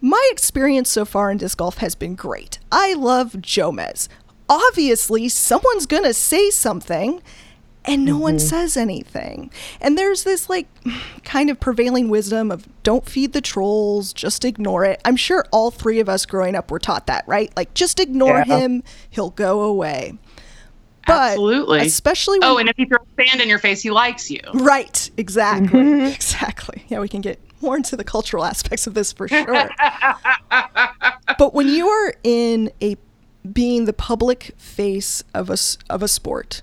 [0.00, 2.58] my experience so far in disc golf has been great.
[2.72, 4.08] I love Jomez.
[4.48, 7.22] Obviously, someone's going to say something.
[7.86, 8.46] And no one mm-hmm.
[8.46, 9.50] says anything.
[9.80, 10.68] And there's this like
[11.24, 15.00] kind of prevailing wisdom of don't feed the trolls, just ignore it.
[15.04, 17.50] I'm sure all three of us growing up were taught that, right?
[17.56, 18.58] Like just ignore Yeah.
[18.58, 20.18] him, he'll go away.
[21.06, 21.80] But Absolutely.
[21.80, 24.40] especially oh, when Oh, and if you throw sand in your face, he likes you.
[24.52, 25.80] Right, exactly.
[25.80, 26.06] Mm-hmm.
[26.14, 26.84] Exactly.
[26.88, 29.70] Yeah, we can get more into the cultural aspects of this for sure.
[31.38, 32.96] but when you are in a
[33.50, 36.60] being the public face of a s- of a sport,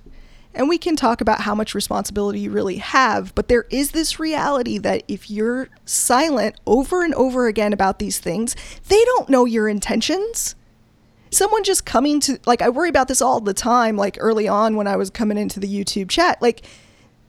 [0.57, 4.19] and we can talk about how much responsibility you really have, but there is this
[4.19, 8.55] reality that if you're silent over and over again about these things,
[8.87, 10.55] they don't know your intentions
[11.29, 14.77] someone just coming to like I worry about this all the time like early on
[14.77, 16.63] when I was coming into the YouTube chat like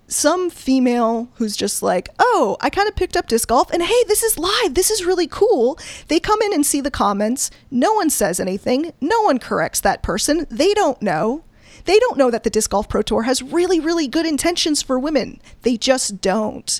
[0.08, 4.04] some female who's just like, "Oh, I kind of picked up disc golf and hey,
[4.06, 4.74] this is live.
[4.74, 7.50] This is really cool." They come in and see the comments.
[7.70, 8.92] No one says anything.
[9.00, 10.46] No one corrects that person.
[10.50, 11.44] They don't know.
[11.88, 14.98] They don't know that the Disc Golf Pro Tour has really really good intentions for
[14.98, 15.40] women.
[15.62, 16.78] They just don't.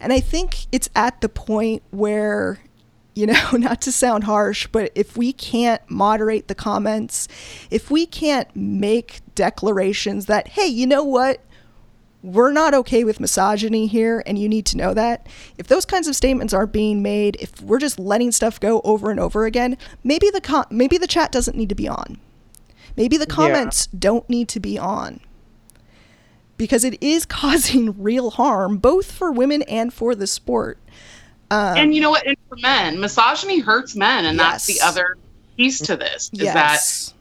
[0.00, 2.60] And I think it's at the point where
[3.14, 7.28] you know, not to sound harsh, but if we can't moderate the comments,
[7.70, 11.40] if we can't make declarations that, hey, you know what?
[12.22, 15.26] We're not okay with misogyny here, and you need to know that.
[15.58, 19.10] If those kinds of statements aren't being made, if we're just letting stuff go over
[19.10, 22.18] and over again, maybe the con- maybe the chat doesn't need to be on.
[22.96, 25.20] Maybe the comments don't need to be on.
[26.56, 30.78] Because it is causing real harm, both for women and for the sport.
[31.50, 32.26] Um, and you know what?
[32.26, 35.16] And for men, misogyny hurts men, and that's the other
[35.56, 36.30] piece to this.
[36.32, 36.80] Is that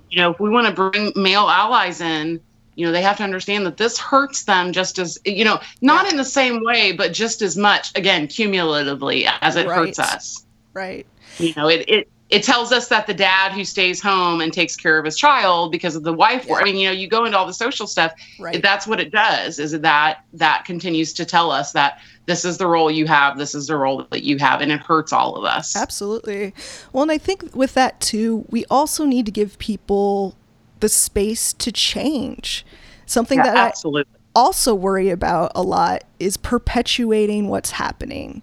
[0.09, 2.41] you know if we want to bring male allies in,
[2.73, 6.09] you know they have to understand that this hurts them just as you know not
[6.11, 7.95] in the same way, but just as much.
[7.95, 10.43] Again, cumulatively as it hurts us.
[10.73, 11.05] Right.
[11.38, 12.09] You know it it.
[12.29, 15.71] It tells us that the dad who stays home and takes care of his child
[15.71, 16.49] because of the wife.
[16.51, 18.13] I mean, you know, you go into all the social stuff.
[18.39, 18.59] Right.
[18.61, 19.59] That's what it does.
[19.59, 23.38] Is that that continues to tell us that this is the role you have.
[23.38, 25.75] This is the role that you have, and it hurts all of us.
[25.75, 26.53] Absolutely.
[26.91, 30.35] Well, and I think with that too, we also need to give people
[30.79, 32.65] the space to change.
[33.05, 38.41] Something Yeah, that I also worry about a lot is perpetuating what's happening.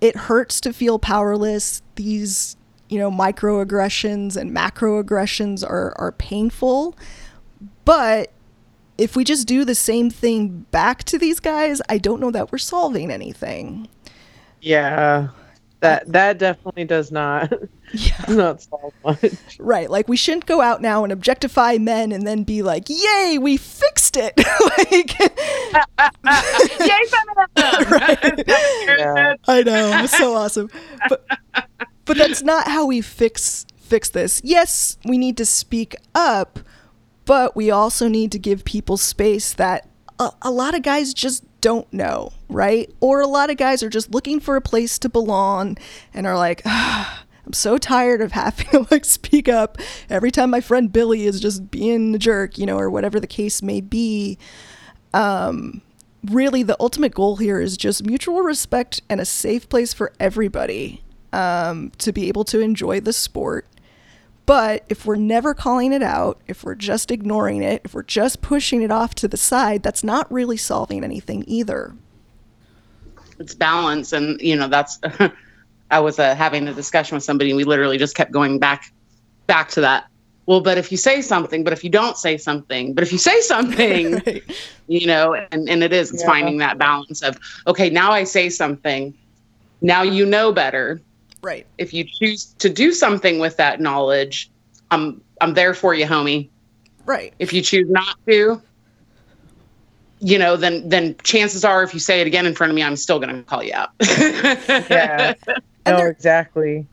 [0.00, 1.82] It hurts to feel powerless.
[1.96, 2.56] These,
[2.88, 6.96] you know, microaggressions and macroaggressions are are painful.
[7.84, 8.32] But
[8.98, 12.52] if we just do the same thing back to these guys, I don't know that
[12.52, 13.88] we're solving anything.
[14.60, 15.28] Yeah.
[15.80, 17.52] That that definitely does not
[17.96, 18.24] Yeah.
[18.28, 19.58] not solve much.
[19.58, 19.90] Right.
[19.90, 23.56] Like we shouldn't go out now and objectify men and then be like, "Yay, we
[23.56, 24.36] fixed it."
[24.78, 25.18] like
[26.80, 28.44] Yay, feminism!
[28.86, 29.34] Yeah.
[29.48, 30.70] I know, it's so awesome.
[31.08, 31.26] But
[32.04, 34.40] but that's not how we fix fix this.
[34.44, 36.58] Yes, we need to speak up,
[37.24, 41.44] but we also need to give people space that a, a lot of guys just
[41.60, 42.92] don't know, right?
[43.00, 45.76] Or a lot of guys are just looking for a place to belong
[46.14, 49.78] and are like, ah, I'm so tired of having to like speak up
[50.10, 53.26] every time my friend Billy is just being a jerk, you know, or whatever the
[53.26, 54.38] case may be
[56.30, 61.02] really the ultimate goal here is just mutual respect and a safe place for everybody
[61.32, 63.66] um, to be able to enjoy the sport.
[64.44, 68.42] But if we're never calling it out, if we're just ignoring it, if we're just
[68.42, 71.94] pushing it off to the side, that's not really solving anything either.
[73.40, 75.00] it's balance, and you know that's.
[75.90, 78.92] I was uh, having a discussion with somebody, and we literally just kept going back,
[79.46, 80.06] back to that
[80.46, 83.18] well, but if you say something, but if you don't say something, but if you
[83.18, 84.42] say something, Right.
[84.86, 86.28] you know, and, and it is, it's Yeah.
[86.28, 89.12] finding that balance of, okay, now I say something.
[89.80, 91.00] Now you know better.
[91.42, 91.66] Right.
[91.78, 94.48] If you choose to do something with that knowledge,
[94.92, 96.48] I'm I'm there for you, homie.
[97.04, 97.34] Right.
[97.40, 98.62] If you choose not to,
[100.20, 102.82] you know, then then chances are if you say it again in front of me,
[102.84, 103.90] I'm still gonna call you out.
[104.88, 105.34] Yeah.
[105.86, 106.86] And no, there- exactly.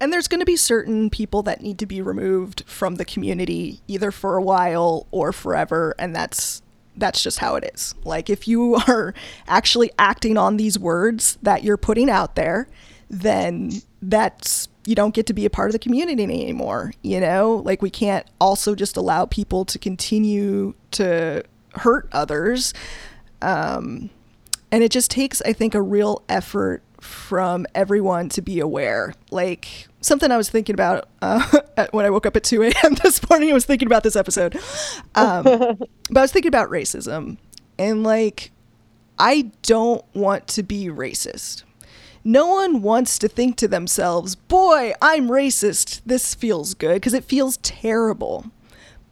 [0.00, 3.80] And there's going to be certain people that need to be removed from the community
[3.86, 6.60] either for a while or forever and that's
[6.96, 7.94] that's just how it is.
[8.04, 9.14] Like if you are
[9.46, 12.66] actually acting on these words that you're putting out there,
[13.08, 13.70] then
[14.02, 17.62] that's you don't get to be a part of the community anymore, you know?
[17.64, 21.44] Like we can't also just allow people to continue to
[21.74, 22.74] hurt others.
[23.40, 24.10] Um
[24.72, 29.14] and it just takes I think a real effort from everyone to be aware.
[29.30, 32.94] Like something I was thinking about uh, when I woke up at 2 a.m.
[33.02, 33.50] this morning.
[33.50, 34.56] I was thinking about this episode,
[35.14, 37.38] um, but I was thinking about racism,
[37.78, 38.50] and like
[39.18, 41.64] I don't want to be racist.
[42.24, 46.02] No one wants to think to themselves, "Boy, I'm racist.
[46.06, 48.46] This feels good," because it feels terrible.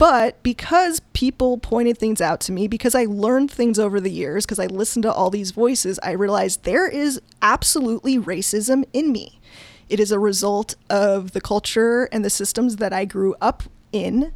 [0.01, 4.47] But because people pointed things out to me, because I learned things over the years,
[4.47, 9.39] because I listened to all these voices, I realized there is absolutely racism in me.
[9.91, 14.33] It is a result of the culture and the systems that I grew up in.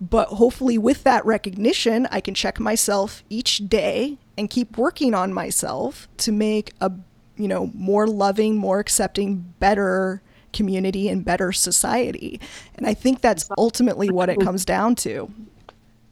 [0.00, 5.32] But hopefully, with that recognition, I can check myself each day and keep working on
[5.32, 6.90] myself to make a
[7.36, 10.22] you know more loving, more accepting, better
[10.52, 12.40] community and better society.
[12.76, 15.30] And I think that's ultimately what it comes down to.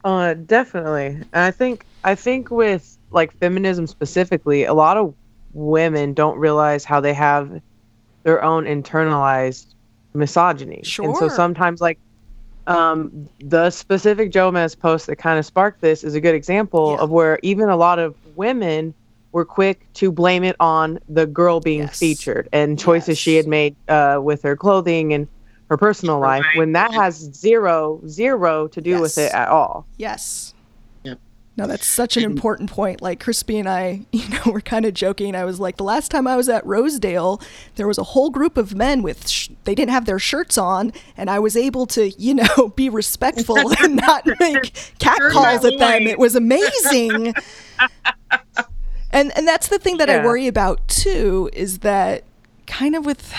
[0.03, 1.07] Uh, definitely.
[1.07, 5.13] And I think I think with like feminism specifically, a lot of
[5.53, 7.61] women don't realize how they have
[8.23, 9.67] their own internalized
[10.13, 10.81] misogyny.
[10.83, 11.05] Sure.
[11.05, 11.99] And so sometimes like
[12.67, 17.03] um, the specific Jomez post that kind of sparked this is a good example Yeah.
[17.03, 18.93] of where even a lot of women
[19.37, 21.99] were quick to blame it on the girl being Yes.
[21.99, 25.27] featured and choices she had made uh, with her clothing and
[25.69, 29.85] her personal life when that has zero zero to do with it at all.
[29.97, 30.55] Yes.
[31.03, 31.19] Yep.
[31.55, 32.99] No, that's such an important point.
[32.99, 35.35] Like Crispy and I, you know, we're kind of joking.
[35.35, 37.39] I was like, the last time I was at Rosedale,
[37.75, 40.93] there was a whole group of men with, sh- they didn't have their shirts on,
[41.15, 45.77] and I was able to, you know, be respectful and not make cat calls at
[45.77, 46.07] them.
[46.07, 47.35] It was amazing.
[49.17, 52.23] And and that's the thing that I worry about too is that
[52.67, 53.33] kind of with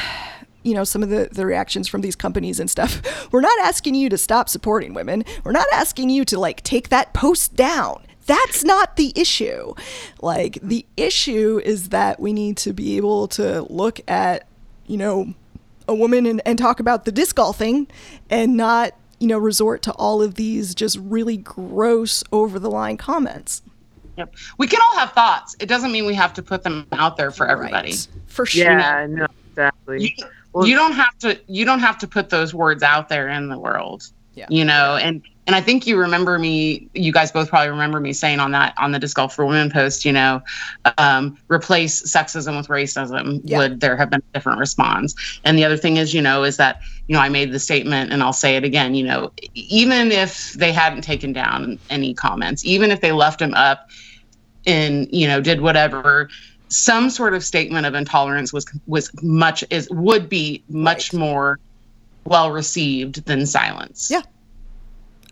[0.62, 3.00] you know some of the, the reactions from these companies and stuff
[3.32, 5.24] we're not asking you to stop supporting women.
[5.44, 8.04] We're not asking you to like take that post down.
[8.26, 9.74] That's not the issue.
[10.20, 14.46] Like the issue is that we need to be able to look at
[14.86, 15.34] you know
[15.86, 17.86] a woman and, and talk about the disc golfing
[18.28, 22.96] and not you know resort to all of these just really gross over the line
[22.96, 23.62] comments
[24.18, 24.34] Yep.
[24.58, 25.54] We can all have thoughts.
[25.60, 27.90] It doesn't mean we have to put them out there for everybody.
[27.90, 28.08] Right.
[28.26, 30.02] for sure Yeah, no, exactly.
[30.18, 33.28] You, Well- you don't have to you don't have to put those words out there
[33.28, 34.08] in the world.
[34.34, 34.46] Yeah.
[34.50, 38.12] You know, and and I think you remember me you guys both probably remember me
[38.12, 40.42] saying on that on the disc golf for women post, you know,
[40.98, 43.58] um, replace sexism with racism Yeah.
[43.58, 45.14] would there have been a different response.
[45.44, 48.12] And the other thing is, you know, is that, you know, I made the statement
[48.12, 52.64] and I'll say it again, you know, even if they hadn't taken down any comments,
[52.64, 53.88] even if they left them up
[54.68, 56.28] and you know did whatever
[56.70, 61.20] some sort of statement of intolerance was was much is would be much Right.
[61.20, 61.58] more
[62.26, 64.22] well received than silence Yeah.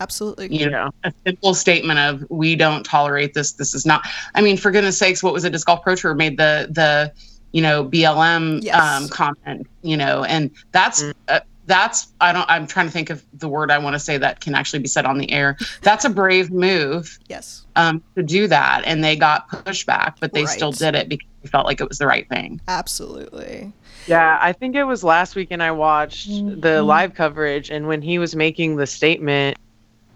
[0.01, 4.41] absolutely you know a simple statement of we don't tolerate this this is not i
[4.43, 7.13] mean for goodness sakes what was it disc golf pro tour made the the
[7.53, 9.03] you know blm Yes.
[9.03, 13.25] um comment you know and that's uh, that's i don't i'm trying to think of
[13.35, 16.05] the word i want to say that can actually be said on the air that's
[16.05, 20.73] a brave move yes um, to do that, and they got pushback, but they still
[20.73, 22.59] did it because they felt like it was the right thing.
[22.69, 23.71] absolutely
[24.07, 26.87] Yeah, I think it was last weekend I watched the Mm-hmm.
[26.87, 29.59] live coverage, and when he was making the statement,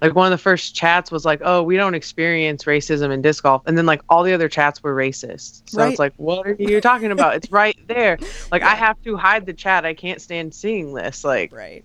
[0.03, 3.43] like one of the first chats was like, "Oh, we don't experience racism in disc
[3.43, 5.63] golf," and then like all the other chats were racist.
[5.67, 5.91] So Right.
[5.91, 7.37] it's like, what are you talking about?
[7.37, 8.19] it's right there.
[8.53, 9.85] Like I have to hide the chat.
[9.85, 11.25] I can't stand seeing this.
[11.25, 11.85] Like, right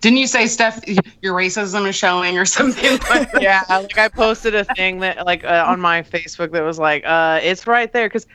[0.00, 0.80] Didn't you say, Steph,
[1.22, 2.98] your racism is showing or something?
[3.10, 6.78] Like yeah, like I posted a thing that like uh, on my Facebook that was
[6.78, 8.26] like, uh, it's right there because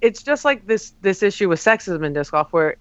[0.00, 2.76] it's just like this this issue with sexism in disc golf where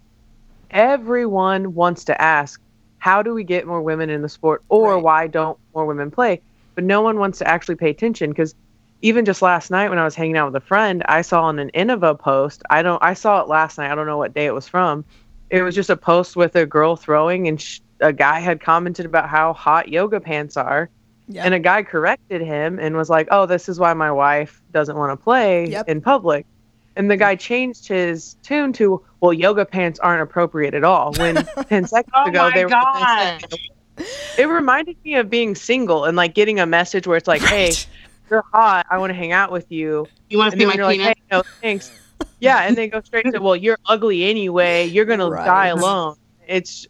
[0.71, 2.59] everyone wants to ask,
[2.99, 5.03] how do we get more women in the sport, or Right.
[5.03, 6.41] why don't more women play?
[6.75, 8.53] But no one wants to actually pay attention because
[9.01, 11.57] even just last night when I was hanging out with a friend, I saw on
[11.59, 12.63] an Innova post.
[12.69, 13.01] I don't.
[13.01, 13.91] I saw it last night.
[13.91, 15.03] I don't know what day it was from.
[15.49, 19.03] it was just a post with a girl throwing, and sh- a guy had commented
[19.03, 20.89] about how hot yoga pants are.
[21.27, 21.43] Yeah.
[21.43, 24.95] And a guy corrected him and was like, "Oh, this is why my wife doesn't
[24.95, 25.87] want to play Yep.
[25.89, 26.45] in public."
[26.99, 31.35] And the guy changed his tune to, "Well, yoga pants aren't appropriate at all." When
[31.69, 32.69] ten seconds Oh ago my they were.
[32.71, 33.45] god!
[34.37, 37.71] It reminded me of being single and like getting a message where it's like, "Hey,
[38.29, 38.85] you're hot.
[38.89, 40.97] I want to hang out with you." You want to And see then my when
[40.99, 41.89] you're like, "Hey, no, thanks."
[42.41, 44.83] Yeah, and they go straight to, "Well, you're ugly anyway.
[44.85, 45.45] You're gonna Right.
[45.45, 46.17] die alone."
[46.49, 46.85] It's,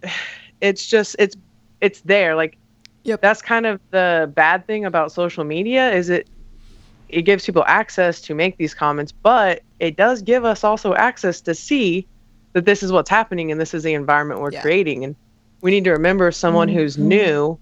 [0.60, 1.36] it's just it's
[1.82, 2.34] it's there.
[2.34, 2.58] Like,
[3.04, 3.22] Yep.
[3.22, 6.28] that's kind of the bad thing about social media is it
[7.10, 11.42] it gives people access to make these comments, but it does give us also access
[11.42, 12.08] to see
[12.54, 14.62] that this is what's happening and this is the environment we're Yeah.
[14.62, 15.04] creating.
[15.04, 15.16] And
[15.62, 17.08] we need to remember someone who's mm-hmm.
[17.08, 17.60] new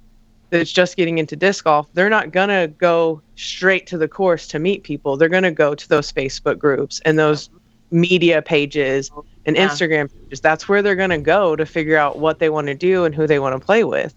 [0.49, 4.47] that's just getting into disc golf, they're not going to go straight to the course
[4.47, 5.17] to meet people.
[5.17, 7.49] They're going to go to those Facebook groups and those
[7.91, 9.11] media pages
[9.45, 9.67] and Yeah.
[9.67, 10.39] Instagram pages.
[10.41, 13.13] That's where they're going to go to figure out what they want to do and
[13.13, 14.13] who they want to play with.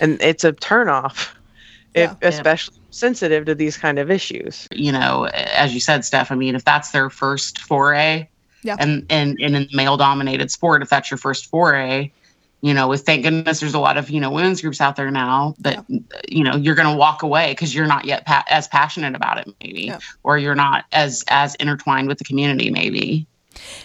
[0.00, 1.28] And it's a turnoff,
[1.94, 2.28] if Yeah.
[2.28, 4.68] especially sensitive to these kind of issues.
[4.72, 8.28] you know, as you said, Steph, I mean, if that's their first foray,
[8.62, 8.76] Yeah.
[8.78, 12.10] and, and, and in a male dominated sport, if that's your first foray,
[12.62, 15.10] you know, with thank goodness there's a lot of, you know, women's groups out there
[15.10, 15.84] now, but,
[16.28, 19.36] you know, you're going to walk away because you're not yet pa- as passionate about
[19.38, 19.98] it, maybe, Yeah.
[20.22, 23.26] or you're not as, as intertwined with the community, maybe.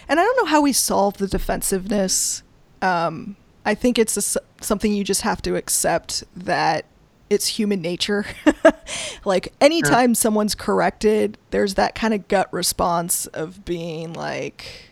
[0.08, 2.42] And I don't know how we solve the defensiveness.
[2.80, 3.36] Um,
[3.66, 6.84] I think it's a s something you just have to accept that
[7.30, 8.26] it's human nature.
[9.24, 14.90] like anytime someone's corrected, there's that kind of gut response of being like,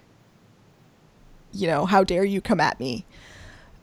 [1.52, 3.04] you know, how dare you come at me?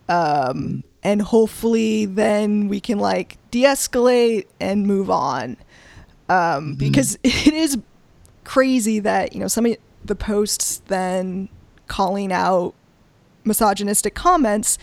[0.07, 5.57] Um, and hopefully then we can like de-escalate and move on.
[6.29, 7.77] Um, because it is
[8.45, 11.49] crazy that you know some of the posts then
[11.87, 12.73] calling out
[13.43, 14.77] misogynistic comments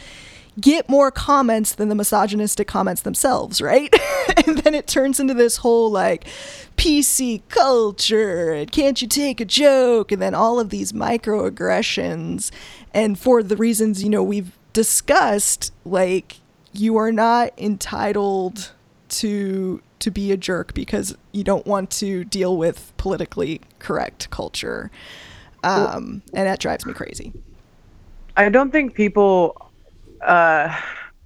[0.60, 3.94] get more comments than the misogynistic comments themselves, right?
[4.46, 6.24] and then it turns into this whole like
[6.76, 12.50] PC culture and can't you take a joke and then all of these microaggressions
[12.92, 16.36] and for the reasons you know we've discussed like
[16.72, 18.72] you are not entitled
[19.08, 24.90] to to be a jerk because you don't want to deal with politically correct culture.
[25.62, 27.32] Um, and that drives me crazy.
[28.36, 29.70] I don't think people
[30.22, 30.74] uh,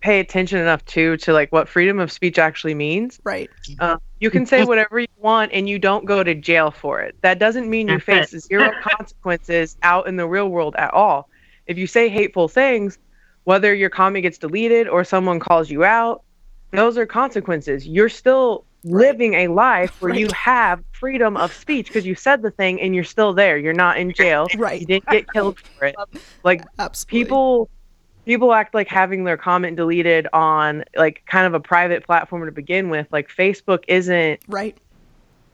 [0.00, 3.18] pay attention enough to to like what freedom of speech actually means.
[3.24, 3.50] Right.
[3.80, 7.16] Um, you can say whatever you want and you don't go to jail for it.
[7.22, 11.28] That doesn't mean you face zero consequences out in the real world at all.
[11.66, 12.98] If you say hateful things,
[13.44, 16.22] whether your comment gets deleted or someone calls you out,
[16.70, 17.86] those are consequences.
[17.86, 22.52] You're still living a life where you have freedom of speech because you said the
[22.52, 23.58] thing and you're still there.
[23.58, 24.46] You're not in jail.
[24.56, 24.80] Right.
[24.80, 25.96] You didn't get killed for it.
[26.44, 27.24] Like Absolutely.
[27.24, 27.70] people
[28.26, 32.52] people act like having their comment deleted on like kind of a private platform to
[32.52, 34.76] begin with like facebook isn't Right.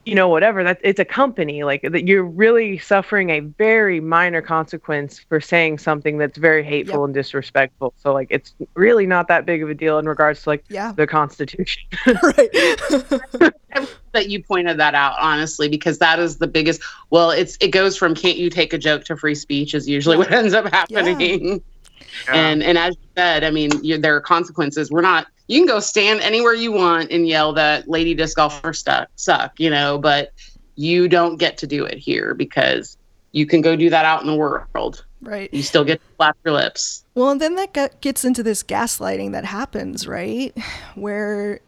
[0.05, 4.41] you know whatever that it's a company like that you're really suffering a very minor
[4.41, 7.05] consequence for saying something that's very hateful Yep.
[7.05, 10.49] and disrespectful so like it's really not that big of a deal in regards to
[10.49, 10.91] like Yeah.
[10.91, 12.49] the constitution right.
[14.13, 17.95] that you pointed that out honestly because that is the biggest well it's it goes
[17.97, 21.61] from can't you take a joke to free speech is usually what ends up happening
[22.31, 23.69] and and as you said i mean
[24.01, 27.87] there are consequences we're not you can go stand anywhere you want and yell that
[27.87, 30.31] lady disc golfer stuck suck you know but
[30.75, 32.97] you don't get to do it here because
[33.31, 35.53] you can go do that out in the world right.
[35.53, 39.31] you still get to flap your lips Well, and then that gets into this gaslighting
[39.33, 40.55] that happens, right?
[40.95, 41.59] Where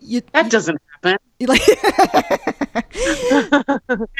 [0.00, 1.60] you, that doesn't happen like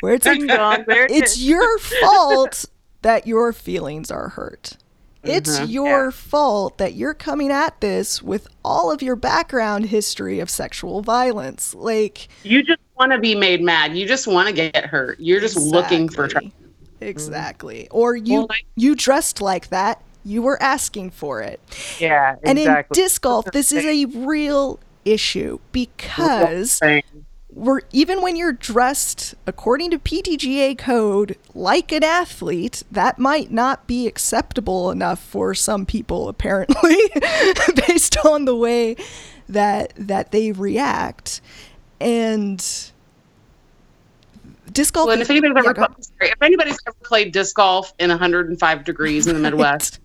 [0.00, 2.64] where it's dong, it's your fault
[3.02, 4.76] that your feelings are hurt.
[5.24, 5.70] It's Mhm.
[5.70, 11.00] your fault that you're coming at this with all of your background history of sexual
[11.02, 11.74] violence.
[11.74, 15.40] Like you just want to be made mad you just want to get hurt you're
[15.40, 16.50] just looking for trouble
[17.00, 17.08] Exactly.
[17.08, 17.88] Exactly.
[17.90, 20.00] Or you Well, like- you dressed like that.
[20.24, 21.58] You were asking for it.
[21.98, 22.50] yeah Exactly.
[22.50, 26.80] And in disc golf, this is a real issue because
[27.54, 33.86] we're even when you're dressed according to PDGA code like an athlete, that might not
[33.86, 36.96] be acceptable enough for some people apparently
[37.86, 38.96] based on the way
[39.48, 41.40] that that they react.
[42.00, 42.58] And
[44.72, 47.92] disc golf Well, and if anybody's yeah, ever sorry, if anybody's ever played disc golf
[47.98, 50.00] in 105 degrees in the Midwest,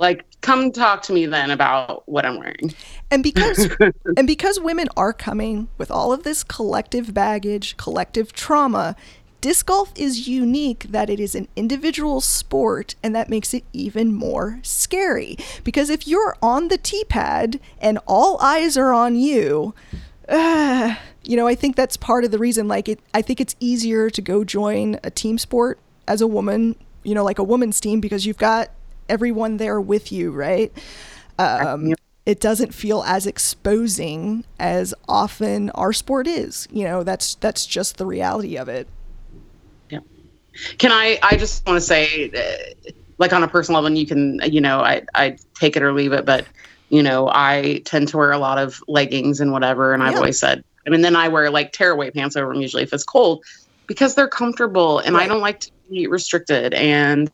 [0.00, 2.74] like come talk to me then about what I'm wearing.
[3.10, 3.68] and because
[4.16, 8.96] and because women are coming with all of this collective baggage, collective trauma,
[9.40, 14.12] disc golf is unique that it is an individual sport and that makes it even
[14.12, 19.74] more scary because if you're on the tee pad and all eyes are on you
[20.28, 23.56] uh, you know i think that's part of the reason like it i think it's
[23.60, 27.80] easier to go join a team sport as a woman you know like a woman's
[27.80, 28.70] team because you've got
[29.10, 30.72] everyone there with you right
[31.38, 31.94] um,
[32.26, 37.96] it doesn't feel as exposing as often our sport is you know that's that's just
[37.98, 38.86] the reality of it
[39.90, 40.00] Yeah.
[40.78, 41.18] can I?
[41.22, 44.60] I just want to say, uh, like on a personal level, and you can, you
[44.60, 46.46] know, I I take it or leave it, but
[46.88, 50.38] you know, I tend to wear a lot of leggings and whatever, and I've always
[50.38, 53.44] said, I mean, then I wear like tearaway pants over them usually if it's cold
[53.86, 55.24] because they're comfortable, and right.
[55.24, 57.30] I don't like to be restricted, and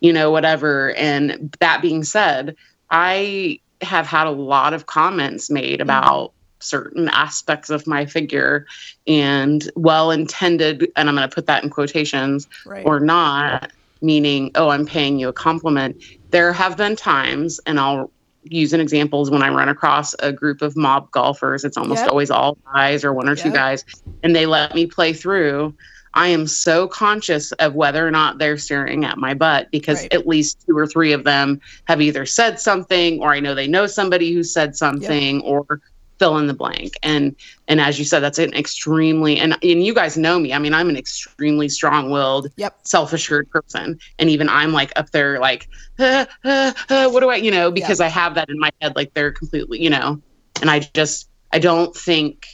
[0.00, 0.94] you know, whatever.
[0.94, 2.56] And that being said,
[2.90, 5.82] I have had a lot of comments made mm-hmm.
[5.82, 8.66] about certain aspects of my figure
[9.06, 12.84] and well intended and i'm going to put that in quotations right.
[12.84, 13.70] or not
[14.02, 18.10] meaning oh i'm paying you a compliment there have been times and i'll
[18.42, 22.00] use an example is when i run across a group of mob golfers it's almost
[22.00, 22.10] yep.
[22.10, 23.44] always all guys or one or yep.
[23.44, 23.84] two guys
[24.24, 25.72] and they let me play through
[26.14, 30.14] I am so conscious of whether or not they're staring at my butt because right.
[30.14, 33.66] at least two or three of them have either said something or I know they
[33.66, 35.44] know somebody who said something yep.
[35.44, 35.80] or
[36.18, 37.34] fill in the blank and
[37.68, 40.74] and as you said that's an extremely and and you guys know me i mean
[40.74, 42.76] i'm an extremely strong-willed yep.
[42.82, 47.36] self-assured person and even i'm like up there like uh, uh, uh, what do i
[47.36, 48.06] you know because yep.
[48.06, 50.20] i have that in my head like they're completely you know
[50.60, 52.48] and i just i don't think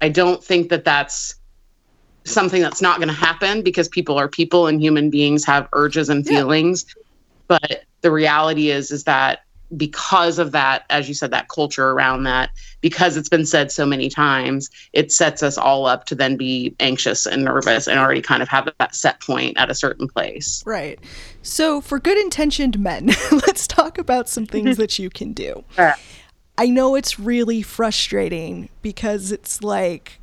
[0.00, 1.34] i don't think that that's
[2.24, 6.08] something that's not going to happen because people are people and human beings have urges
[6.08, 7.02] and feelings yeah.
[7.48, 9.44] but the reality is is that
[9.76, 12.50] because of that, as you said, that culture around that,
[12.80, 16.74] because it's been said so many times, it sets us all up to then be
[16.80, 20.62] anxious and nervous and already kind of have that set point at a certain place.
[20.66, 20.98] Right.
[21.42, 25.64] So, for good intentioned men, let's talk about some things that you can do.
[26.58, 30.19] I know it's really frustrating because it's like,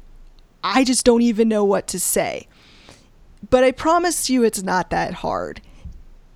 [0.64, 2.48] I just don't even know what to say.
[3.50, 5.62] But I promise you it's not that hard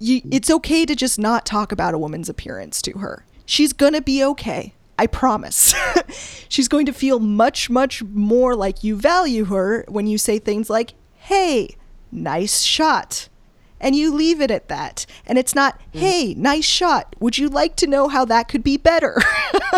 [0.02, 3.26] you, it's okay to just not talk about a woman's appearance to her.
[3.46, 4.74] She's going to be okay.
[4.98, 5.76] I promise.
[6.50, 10.70] She's going to feel much, much more like you value her when you say things
[10.70, 11.76] like, hey,
[12.12, 13.30] nice shot.
[13.82, 15.06] And you leave it at that.
[15.26, 16.00] And it's not, mm.
[16.00, 17.16] hey, nice shot.
[17.20, 19.18] Would you like to know how that could be better?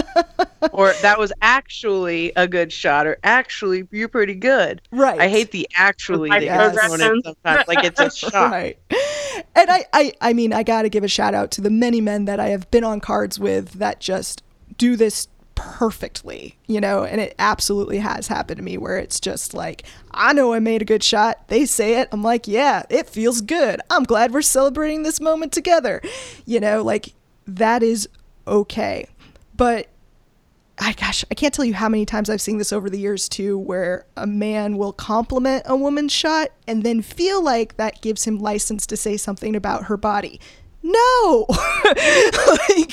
[0.71, 4.81] or that was actually a good shot, or actually, you're pretty good.
[4.91, 5.19] Right.
[5.19, 6.75] I hate the actually that yes.
[6.75, 7.67] sometimes.
[7.67, 8.51] Like it's a shot.
[8.51, 8.77] Right
[9.55, 12.01] and I, I, I mean, I got to give a shout out to the many
[12.01, 14.43] men that I have been on cards with that just
[14.77, 19.53] do this perfectly, you know, and it absolutely has happened to me where it's just
[19.53, 21.47] like, I know I made a good shot.
[21.47, 22.09] They say it.
[22.11, 23.79] I'm like, yeah, it feels good.
[23.89, 26.01] I'm glad we're celebrating this moment together.
[26.45, 27.13] You know, like
[27.47, 28.07] that is
[28.47, 29.07] okay.
[29.55, 29.87] But
[30.79, 33.29] I gosh, I can't tell you how many times I've seen this over the years
[33.29, 38.25] too, where a man will compliment a woman's shot and then feel like that gives
[38.25, 40.39] him license to say something about her body.
[40.85, 42.91] No, like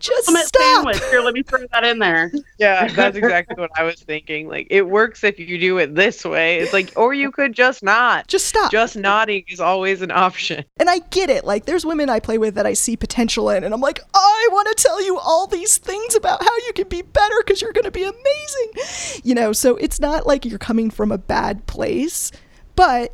[0.00, 0.46] just stop.
[0.56, 0.98] Sandwich.
[1.10, 2.32] Here, let me throw that in there.
[2.58, 4.48] Yeah, that's exactly what I was thinking.
[4.48, 6.56] Like it works if you do it this way.
[6.56, 8.26] It's like, or you could just not.
[8.26, 8.72] Just stop.
[8.72, 10.64] Just nodding is always an option.
[10.78, 11.44] And I get it.
[11.44, 14.48] Like there's women I play with that I see potential in, and I'm like, I
[14.50, 17.72] want to tell you all these things about how you can be better because you're
[17.72, 19.20] going to be amazing.
[19.24, 22.32] You know, so it's not like you're coming from a bad place,
[22.76, 23.12] but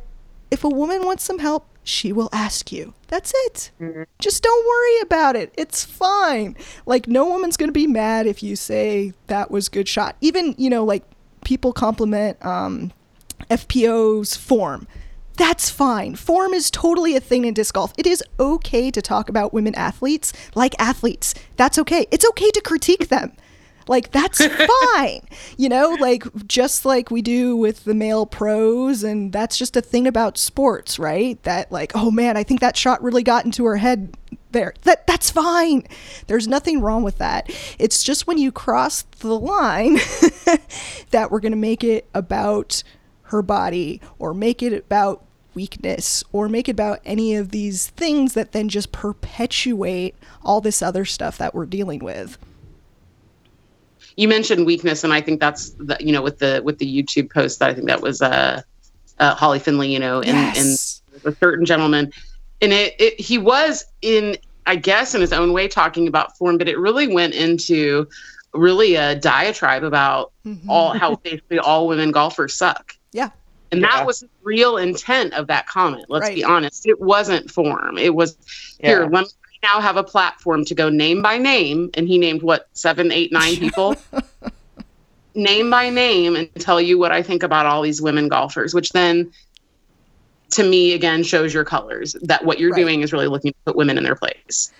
[0.49, 2.93] if a woman wants some help, she will ask you.
[3.07, 3.71] That's it.
[3.79, 4.03] Mm-hmm.
[4.19, 5.53] Just don't worry about it.
[5.57, 6.55] It's fine.
[6.85, 10.15] Like, no woman's going to be mad if you say that was good shot.
[10.21, 11.03] Even, you know, like
[11.43, 12.91] people compliment um,
[13.49, 14.87] FPO's form.
[15.35, 16.15] That's fine.
[16.15, 17.93] Form is totally a thing in disc golf.
[17.97, 21.33] It is okay to talk about women athletes like athletes.
[21.57, 22.05] That's okay.
[22.11, 23.33] It's okay to critique them.
[23.87, 24.45] Like that's
[24.95, 25.21] fine.
[25.57, 29.81] You know, like just like we do with the male pros and that's just a
[29.81, 31.41] thing about sports, right?
[31.43, 34.17] That like, oh man, I think that shot really got into her head
[34.51, 34.73] there.
[34.83, 35.85] That that's fine.
[36.27, 37.49] There's nothing wrong with that.
[37.79, 39.95] It's just when you cross the line
[41.11, 42.83] that we're going to make it about
[43.23, 45.23] her body or make it about
[45.55, 50.81] weakness or make it about any of these things that then just perpetuate all this
[50.81, 52.37] other stuff that we're dealing with
[54.15, 57.31] you mentioned weakness, and I think that's the, you know with the with the YouTube
[57.31, 58.61] post that I think that was uh,
[59.19, 61.01] uh Holly Finley, you know, and yes.
[61.23, 62.11] and a certain gentleman,
[62.61, 66.57] and it, it he was in I guess in his own way talking about form,
[66.57, 68.07] but it really went into
[68.53, 70.69] really a diatribe about mm-hmm.
[70.69, 72.95] all how basically all women golfers suck.
[73.11, 73.29] Yeah.
[73.71, 74.03] And that Yeah.
[74.05, 76.05] was the real intent of that comment.
[76.07, 76.85] Let's be honest.
[76.85, 77.97] It wasn't form.
[77.97, 78.37] It was
[78.79, 79.29] here, let me
[79.63, 81.89] now have a platform to go name by name.
[81.95, 83.95] And he named what, seven, eight, nine people?
[85.35, 88.91] name by name and tell you what I think about all these women golfers, which
[88.91, 89.31] then
[90.51, 92.81] to me again shows your colors that what you're Right.
[92.81, 94.71] doing is really looking to put women in their place.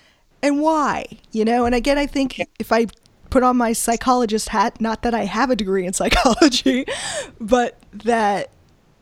[0.43, 2.86] and why you know and again i think if i
[3.31, 6.86] put on my psychologist hat not that i have a degree in psychology
[7.39, 8.51] but that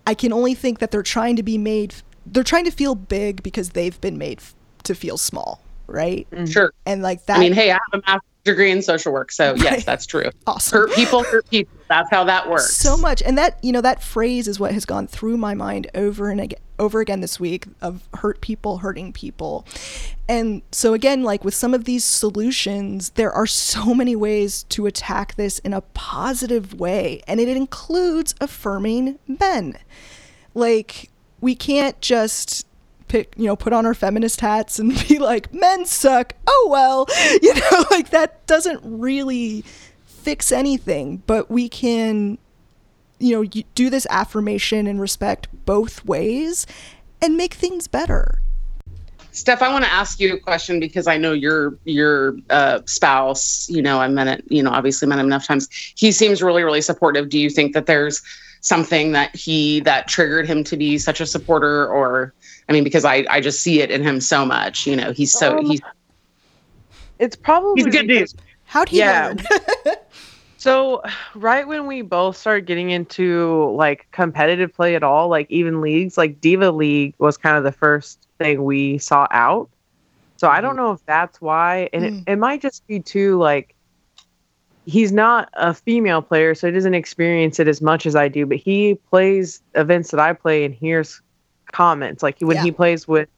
[0.08, 1.94] i can only think that they're trying to be made
[2.26, 5.62] they're trying to feel big because they've been made f- to feel small
[5.92, 6.46] right mm-hmm.
[6.46, 6.74] Sure.
[6.86, 9.52] and like that I mean, hey, I have a master's degree in social work, so
[9.52, 9.62] Right.
[9.62, 10.30] yes, that's true.
[10.48, 10.80] Awesome.
[10.80, 11.78] Hurt people, hurt people.
[11.88, 12.74] That's how that works.
[12.76, 15.88] so much and that you know that phrase is what has gone through my mind
[15.94, 19.68] over and again over again this week of hurt people hurting people
[20.28, 24.88] and so again like with some of these solutions there are so many ways to
[24.88, 29.78] attack this in a positive way and it includes affirming men
[30.56, 32.66] like we can't just
[33.12, 37.06] pick you know put on our feminist hats and be like men suck oh well
[37.42, 39.66] you know like that doesn't really
[40.06, 42.38] fix anything but we can
[43.20, 43.44] you know
[43.76, 46.66] do this affirmation and respect both ways
[47.22, 48.42] and make things better
[49.34, 53.70] Steph, I want to ask you a question because I know your your uh, spouse.
[53.70, 54.44] You know, I met it.
[54.50, 55.70] You know, obviously met him enough times.
[55.96, 57.30] He seems really, really supportive.
[57.30, 58.22] Do you think that there's
[58.62, 62.34] something that he that triggered him to be such a supporter, or
[62.70, 64.86] I mean, because I I just see it in him so much.
[64.88, 65.82] You know, he's so Um, he's
[67.20, 68.28] It's probably he's a good dude.
[68.66, 69.34] how'd he Yeah.
[70.58, 71.02] So,
[71.34, 76.18] right when we both started getting into like competitive play at all, like even leagues,
[76.18, 79.72] like Diva League was kind of the first thing we saw out.
[80.38, 81.90] So, I don't know if that's why.
[81.94, 82.22] And Mm.
[82.28, 83.76] it, it might just be too like
[84.86, 88.46] he's not a female player, so he doesn't experience it as much as I do,
[88.46, 91.22] but he plays events that I play and hears
[91.72, 92.24] comments.
[92.24, 92.64] Like when Yeah.
[92.64, 93.30] he plays with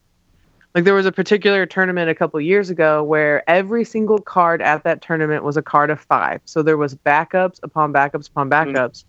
[0.75, 4.83] like there was a particular tournament a couple years ago where every single card at
[4.83, 6.41] that tournament was a card of five.
[6.45, 8.73] So there was backups upon backups upon Mhm.
[8.73, 9.03] backups.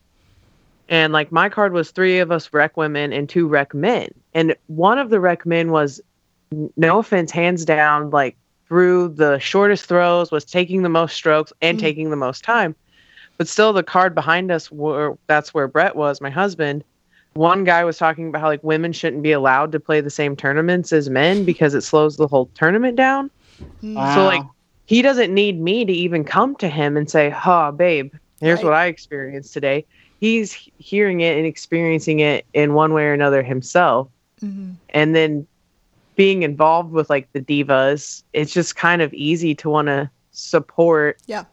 [0.91, 4.09] And like my card was three of us rec women and two rec men.
[4.35, 6.03] And one of the rec men was
[6.77, 8.37] no offense, hands down, like
[8.69, 11.81] through the shortest throws, was taking the most strokes and Mm.
[11.81, 12.75] taking the most time.
[13.39, 16.85] But still the card behind us were that's where Brett was, my husband
[17.35, 20.37] one guy was talking about how like women shouldn't be allowed to play the same
[20.37, 23.31] tournaments as men because it slows the whole tournament down.
[23.83, 24.15] Mm.
[24.15, 24.43] So like
[24.87, 28.65] he doesn't need me to even come to him and say, "Ha, babe, here's Right.
[28.67, 29.85] what I experienced today."
[30.21, 34.09] He's hearing it and experiencing it in one way or another himself.
[34.43, 34.77] Mhm.
[34.91, 35.47] And then
[36.17, 41.19] being involved with like the divas, it's just kind of easy to want to support
[41.27, 41.45] Yeah.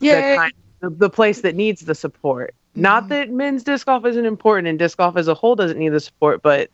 [0.00, 2.54] the kind the, the place that needs the support.
[2.76, 3.08] Not Mhm.
[3.08, 5.98] that men's disc golf isn't important and disc golf as a whole doesn't need the
[6.00, 6.70] support, but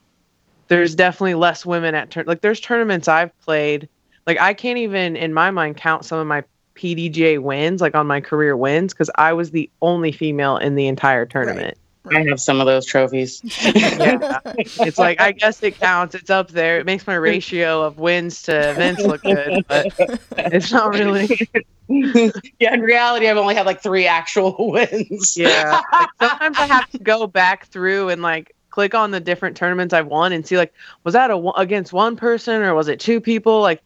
[0.68, 3.88] there's definitely less women at turn like there's tournaments I've played.
[4.26, 6.44] Like I can't even in my mind count some of my
[6.74, 10.86] PDGA wins, like on my career wins, because I was the only female in the
[10.88, 11.78] entire tournament.
[12.12, 13.40] I have some of those trophies.
[13.74, 14.40] Yeah.
[14.56, 16.14] It's like I guess it counts.
[16.14, 16.78] It's up there.
[16.78, 19.86] It makes my ratio of wins to events look good, but
[20.36, 21.48] it's not really.
[22.58, 25.36] yeah, in reality, I've only had like three actual wins.
[25.36, 25.80] Yeah.
[25.92, 29.94] Like, sometimes I have to go back through and like click on the different tournaments
[29.94, 30.74] I've won and see like
[31.04, 33.82] was that a against one person or was it two people like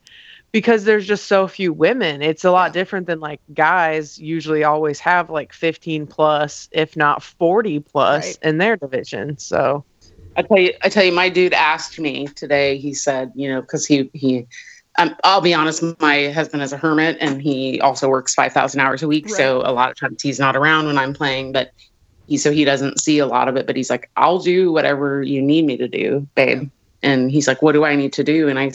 [0.52, 2.22] because there's just so few women.
[2.22, 7.22] It's a lot different than like guys usually always have like 15 plus if not
[7.22, 8.38] 40 plus Right.
[8.42, 9.38] in their division.
[9.38, 9.84] So
[10.36, 12.78] I tell you, I tell you, my dude asked me today.
[12.78, 14.46] He said, you know, because he he,
[14.98, 18.80] um, I'll be honest, my husband is a hermit and he also works five thousand
[18.80, 19.28] hours a week.
[19.28, 21.72] So a lot of times he's not around when I'm playing, but
[22.26, 23.66] he so he doesn't see a lot of it.
[23.66, 26.70] But he's like, I'll do whatever you need me to do, babe.
[27.02, 28.48] And he's like, what do I need to do?
[28.48, 28.72] And I,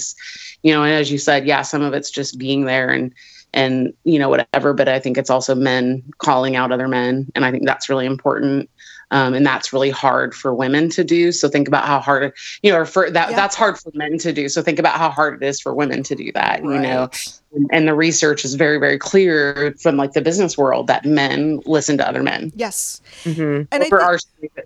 [0.63, 3.13] you know, and as you said, yeah, some of it's just being there and
[3.53, 4.73] and you know whatever.
[4.73, 8.05] But I think it's also men calling out other men, and I think that's really
[8.05, 8.69] important.
[9.11, 11.31] Um, and that's really hard for women to do.
[11.31, 12.33] So think about how hard,
[12.63, 13.35] you know, or for that Yeah.
[13.35, 14.49] that's hard for men to do.
[14.49, 16.63] So think about how hard it is for women to do that.
[16.63, 17.39] You know, Right.
[17.71, 21.95] and the research is very, very clear from like the business world that men listen
[21.99, 22.51] to other men.
[22.55, 23.67] yes mhm.
[23.71, 24.09] and I for think-
[24.55, 24.63] our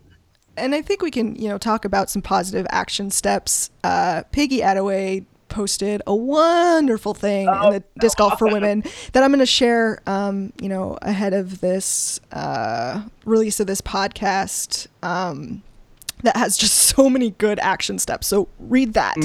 [0.55, 3.69] and I think we can, you know, talk about some positive action steps.
[3.83, 8.83] Uh, Piggy Attaway posted a wonderful thing in the disc golf for women
[9.13, 13.81] that I'm going to share, um, you know, ahead of this uh, release of this
[13.81, 14.87] podcast.
[15.03, 15.63] Um,
[16.23, 18.25] that has just so many good action steps.
[18.27, 19.15] So read that.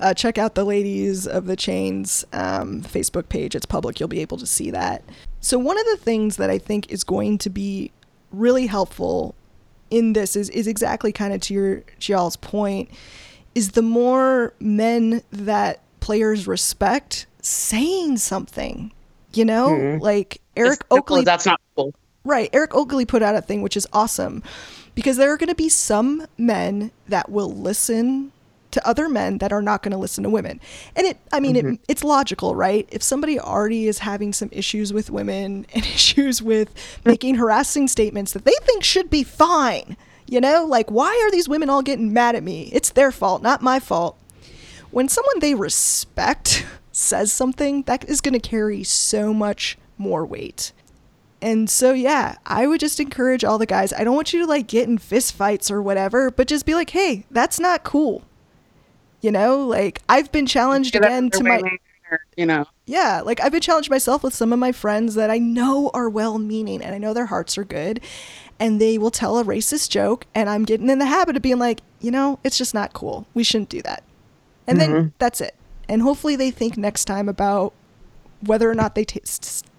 [0.00, 3.54] Uh, check out the Ladies of the Chains um, Facebook page.
[3.54, 3.98] It's public.
[3.98, 5.02] You'll be able to see that.
[5.40, 7.90] So one of the things that I think is going to be
[8.30, 9.34] really helpful
[9.90, 12.88] in this is is exactly kind of to your to y'all's point
[13.54, 18.92] is the more men that players respect saying something.
[19.34, 20.00] You know, Mhm.
[20.00, 21.94] like Eric simple Oakley That's not cool.
[22.24, 22.50] Right.
[22.52, 24.42] Eric Oakley put out a thing which is awesome
[24.94, 28.30] because there are going to be some men that will listen
[28.72, 30.60] to other men that are not going to listen to women.
[30.96, 32.86] And it I mean it, it's logical, right?
[32.92, 36.68] If somebody already is having some issues with women and issues with
[37.04, 39.96] making harassing statements that they think should be fine,
[40.32, 40.64] you know?
[40.64, 42.70] Like why are these women all getting mad at me?
[42.72, 44.18] It's their fault, not my fault
[44.92, 50.72] when someone they respect says something, that is going to carry so much more weight.
[51.40, 53.92] And so, yeah, I would just encourage all the guys.
[53.92, 56.74] I don't want you to like get in fist fights or whatever, but just be
[56.74, 58.22] like, hey, that's not cool.
[59.20, 61.60] You know, like I've been challenged Get again to my,
[62.10, 62.66] or, you know.
[62.86, 66.08] yeah, like I've been challenged myself with some of my friends that I know are
[66.08, 68.00] well meaning and I know their hearts are good.
[68.62, 71.58] And they will tell a racist joke, and I'm getting in the habit of being
[71.58, 73.26] like, you know, it's just not cool.
[73.34, 74.04] We shouldn't do that.
[74.68, 75.08] And then mm-hmm.
[75.18, 75.56] that's it.
[75.88, 77.72] And hopefully they think next time about
[78.40, 79.20] whether or not they t-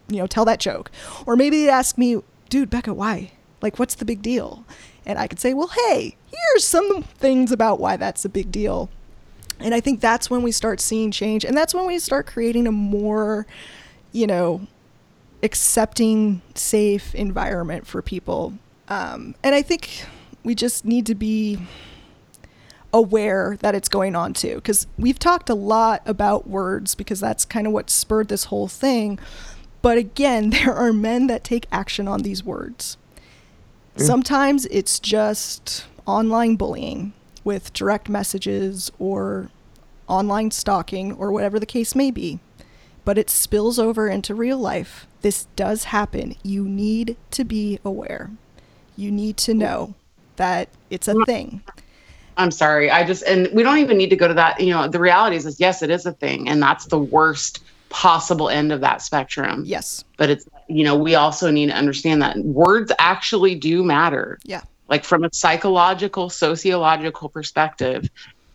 [0.09, 0.91] you know tell that joke,
[1.25, 3.31] or maybe they ask me, dude, Becca, why?
[3.61, 4.65] Like, what's the big deal?
[5.05, 8.89] And I could say, well, hey, here's some things about why that's a big deal.
[9.61, 12.67] And I think that's when we start seeing change, and that's when we start creating
[12.67, 13.47] a more,
[14.11, 14.67] you know,
[15.41, 18.53] accepting, safe environment for people.
[18.89, 20.05] Um, and I think
[20.43, 21.59] we just need to be
[22.91, 27.43] aware that it's going on too because we've talked a lot about words because that's
[27.43, 29.17] kind of what spurred this whole thing.
[29.81, 32.97] But again there are men that take action on these words.
[33.95, 37.13] Sometimes it's just online bullying
[37.43, 39.49] with direct messages or
[40.07, 42.39] online stalking or whatever the case may be.
[43.05, 45.05] But it spills over into real life.
[45.21, 46.35] This does happen.
[46.41, 48.31] You need to be aware
[48.95, 49.93] you need to know
[50.35, 51.61] that it's a thing
[52.37, 52.89] I'm sorry.
[52.89, 54.59] I just and we don't even need to go to that.
[54.59, 57.63] You know, the reality is, is yes, it is a thing, and that's the worst
[57.89, 59.63] possible end of that spectrum.
[59.65, 64.39] yes But it's you know, we also need to understand that words actually do matter.
[64.45, 68.09] yeah Like from a psychological, sociological perspective,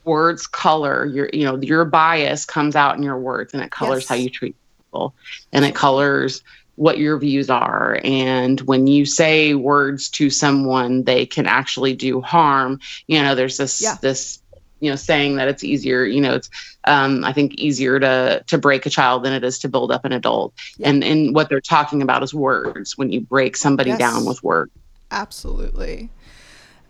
[0.04, 4.02] words color your you know your bias comes out in your words, and it colors
[4.02, 4.08] Yes.
[4.08, 5.14] how you treat people,
[5.52, 6.42] and it colors
[6.78, 7.98] what your views are.
[8.04, 12.78] And when you say words to someone they can actually do harm.
[13.08, 13.96] You know there's this Yeah.
[14.00, 14.40] this
[14.80, 16.48] you know saying that it's easier you know it's
[16.86, 20.04] um i think easier to to break a child than it is to build up
[20.04, 20.54] an adult.
[20.76, 20.90] Yeah.
[20.90, 23.98] and and what they're talking about is words when you break somebody Yes.
[23.98, 24.70] down with words.
[25.10, 26.10] Absolutely.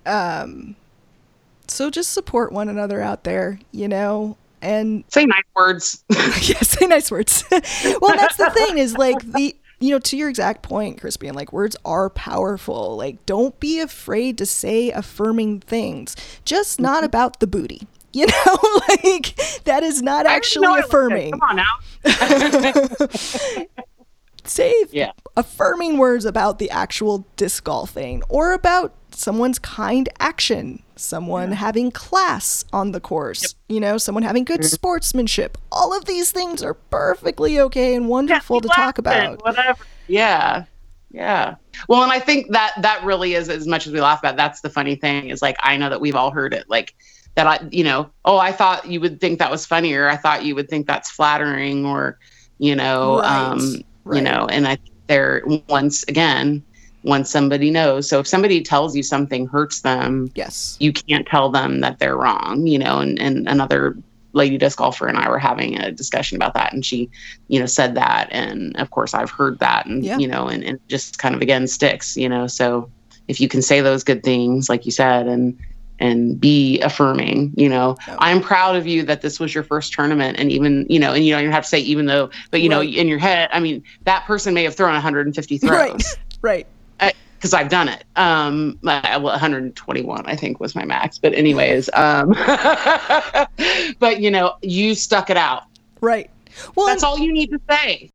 [0.04, 0.76] Um
[1.66, 6.04] so just support one another out there you know and say nice words.
[6.42, 7.42] Yeah say nice words.
[8.02, 11.52] Well that's the thing is like the you know to your exact point crispian like
[11.52, 12.96] words are powerful.
[12.96, 17.06] Like don't be afraid to say affirming things just not mm-hmm.
[17.06, 18.56] about the booty you know?
[18.88, 21.32] Like that is not actually know I was affirming.
[21.32, 21.78] Come on now.
[24.44, 25.12] Say Yeah.
[25.36, 32.64] affirming words about the actual disc golfing or about someone's kind action, someone having class
[32.72, 34.66] on the course, you know, someone having good Mm-hmm.
[34.66, 35.58] sportsmanship.
[35.72, 39.42] All of these things are perfectly okay and wonderful to talk about.
[39.42, 40.64] whatever yeah
[41.10, 41.54] yeah
[41.88, 44.60] well and i think that that really is as much as we laugh about that's
[44.60, 46.94] the funny thing is like i know that we've all heard it like
[47.34, 50.16] that i you know oh i thought you would think that was funny or i
[50.16, 52.18] thought you would think that's flattering or
[52.58, 54.16] you know Right, um right.
[54.16, 56.62] you know and i there once again
[57.04, 60.76] once somebody knows so if somebody tells you something hurts them Yes.
[60.80, 63.96] you can't tell them that they're wrong, you know, and, and another
[64.34, 67.08] lady disc golfer and I were having a discussion about that and she,
[67.48, 68.28] you know, said that.
[68.30, 70.18] And of course I've heard that and, Yeah.
[70.18, 72.90] you know, and, and just kind of again sticks, you know, so
[73.26, 75.58] if you can say those good things, like you said, and,
[75.98, 77.96] and be affirming, you know.
[78.20, 80.38] I'm proud of you that this was your first tournament.
[80.38, 82.68] And even, you know, and you don't even have to say, even though, but you
[82.68, 86.04] know, in your head, I mean, that person may have thrown 150 throws Right.
[86.40, 86.66] Right.
[87.38, 88.04] Because I've done it.
[88.16, 91.18] Um, well, 121, I think, was my max.
[91.18, 92.30] But anyways, um,
[94.00, 95.62] but you know, you stuck it out.
[96.00, 96.30] Right.
[96.74, 98.10] Well, That's all you need to say.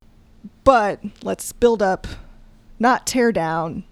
[0.65, 2.07] but let's build up,
[2.79, 3.85] not tear down.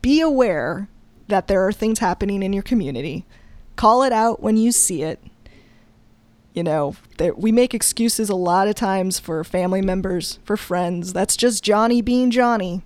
[0.00, 0.88] Be aware
[1.28, 3.24] that there are things happening in your community.
[3.76, 5.22] Call it out when you see it.
[6.54, 11.12] You know, there, we make excuses a lot of times for family members, for friends.
[11.12, 12.82] That's just Johnny being Johnny.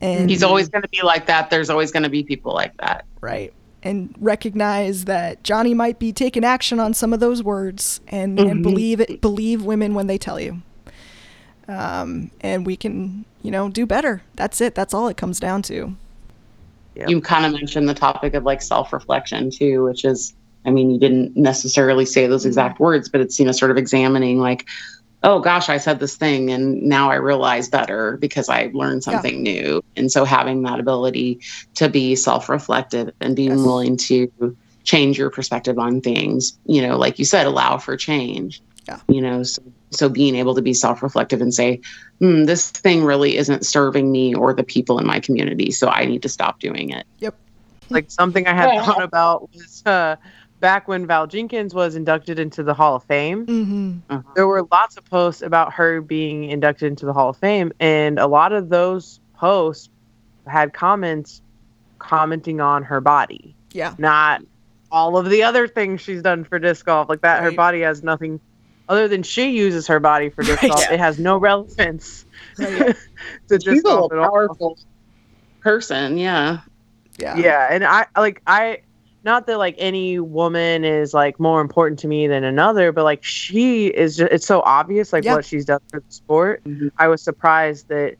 [0.00, 1.50] And He's always going to be like that.
[1.50, 3.04] There's always going to be people like that.
[3.20, 3.52] right.
[3.80, 8.60] And recognize that Johnny might be taking action on some of those words and, and
[8.60, 10.62] believe it believe women when they tell you.
[11.68, 14.22] Um, and we can you know do better.
[14.34, 14.74] That's it.
[14.74, 15.96] That's all it comes down to.
[16.98, 17.10] Yep.
[17.10, 20.34] you kind of mentioned the topic of like self-reflection too, which is,
[20.66, 23.76] I mean, you didn't necessarily say those exact words, but it's you know sort of
[23.76, 24.66] examining like,
[25.22, 29.12] oh gosh, I said this thing and now I realize better because I learned Yeah.
[29.12, 29.80] something new.
[29.96, 31.40] And so having that ability
[31.76, 33.58] to be self-reflective and being Yes.
[33.58, 34.28] willing to
[34.84, 38.62] change your perspective on things, you know, like you said, allow for change.
[38.88, 39.00] Yeah.
[39.08, 39.60] You know, so,
[39.90, 41.80] so being able to be self-reflective and say,
[42.20, 46.06] hmm, this thing really isn't serving me or the people in my community, so I
[46.06, 47.06] need to stop doing it.
[47.18, 47.34] Yep.
[47.90, 48.84] Like something I had Yeah.
[48.84, 50.16] thought about was uh,
[50.60, 53.46] back when Val Jenkins was inducted into the Hall of Fame.
[53.46, 54.16] Mm-hmm.
[54.34, 58.18] There were lots of posts about her being inducted into the Hall of Fame, and
[58.18, 59.88] a lot of those posts
[60.46, 61.42] had comments
[61.98, 63.94] commenting on her body, Yeah.
[63.98, 64.42] not
[64.90, 67.08] all of the other things she's done for disc golf.
[67.08, 68.40] Like that, her body has nothing
[68.88, 70.70] other than she uses her body for disc Right.
[70.70, 70.90] golf.
[70.90, 72.24] It has no relevance
[72.58, 72.96] Right.
[73.48, 74.30] to disc She's a golf at all.
[74.30, 74.78] powerful
[75.60, 76.60] person, yeah.
[77.18, 77.36] Yeah.
[77.36, 78.78] yeah and i like i
[79.24, 83.22] not that like any woman is like more important to me than another but like
[83.24, 85.34] she is just it's so obvious like Yeah.
[85.34, 86.90] what she's done for the sport Mhm.
[86.98, 88.14] i was surprised that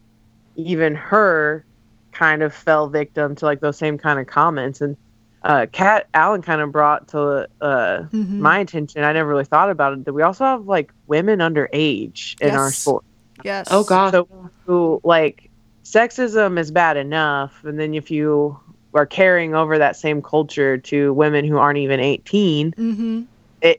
[0.57, 1.65] even her
[2.13, 4.97] kind of fell victim to like those same kind of comments and
[5.43, 8.39] uh kat allen kind of brought to uh Mhm.
[8.41, 12.35] my attention i never really thought about it that we also have like women underage
[12.41, 13.05] in our sport
[13.45, 13.69] Yes.
[13.71, 14.11] Oh God.
[14.11, 14.29] so
[14.67, 15.49] who like
[15.85, 18.59] sexism is bad enough and then if you
[18.95, 23.23] are carrying over that same culture to women who aren't even 18 Mm-hmm.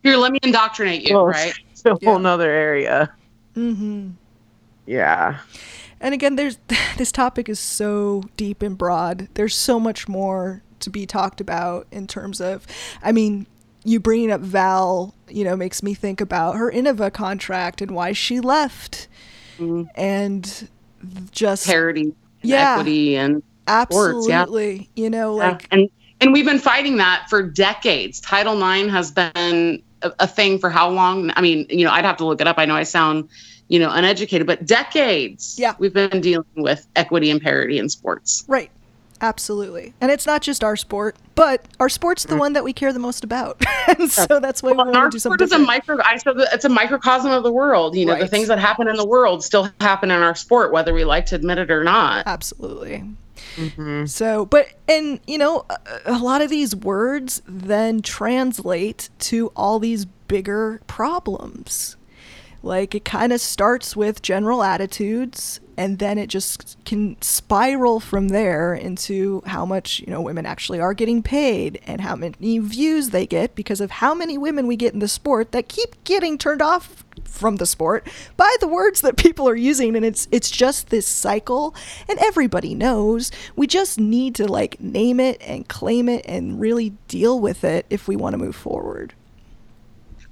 [0.04, 1.54] Here, let me indoctrinate you, Well, right?
[1.72, 2.10] it's a Yeah.
[2.10, 3.12] whole nother area
[3.56, 4.12] Mm-hmm.
[4.86, 5.40] yeah
[6.00, 6.58] And again, there's
[6.98, 9.28] this topic is so deep and broad.
[9.34, 12.66] There's so much more to be talked about in terms of,
[13.04, 13.48] I mean,
[13.84, 18.14] you bringing up Val, you know, makes me think about her Innova contract and why
[18.14, 19.08] she left,
[19.60, 19.90] Mhm.
[19.96, 20.70] and
[21.32, 22.74] just Parity, and Yeah.
[22.76, 23.44] equity, and
[23.84, 24.42] sports, yeah.
[24.42, 25.50] absolutely, you know, Yeah.
[25.52, 25.90] like and
[26.22, 28.20] and we've been fighting that for decades.
[28.20, 31.32] Title IX has been a, a thing for how long?
[31.36, 32.58] I mean, you know, I'd have to look it up.
[32.58, 33.30] I know I sound,
[33.70, 35.56] you know, uneducated, but decades.
[35.58, 35.76] Yeah.
[35.80, 38.44] we've been dealing with equity and parity in sports.
[38.48, 38.70] right,
[39.22, 42.92] absolutely, and it's not just our sport, but our sport's the one that we care
[42.94, 43.64] the most about,
[44.00, 45.58] and so that's why we Well, want to our do sport something.
[45.60, 45.98] is a micro.
[46.04, 47.96] I that it's a microcosm of the world.
[47.96, 50.94] You know, the things that happen in the world still happen in our sport, whether
[50.94, 52.24] we like to admit it or not.
[52.28, 53.04] Absolutely.
[53.56, 55.78] hmm So, but, and, you know, a,
[56.14, 61.96] a lot of these words then translate to all these bigger problems.
[62.62, 68.28] Like, it kind of starts with general attitudes, and then it just can spiral from
[68.28, 73.12] there into how much, you know, women actually are getting paid and how many views
[73.12, 76.38] they get because of how many women we get in the sport that keep getting
[76.38, 78.06] turned off from the sport
[78.36, 79.96] by the words that people are using.
[79.96, 81.74] And it's it's just this cycle
[82.10, 86.90] and everybody knows we just need to like name it and claim it and really
[87.08, 89.14] deal with it if we want to move forward.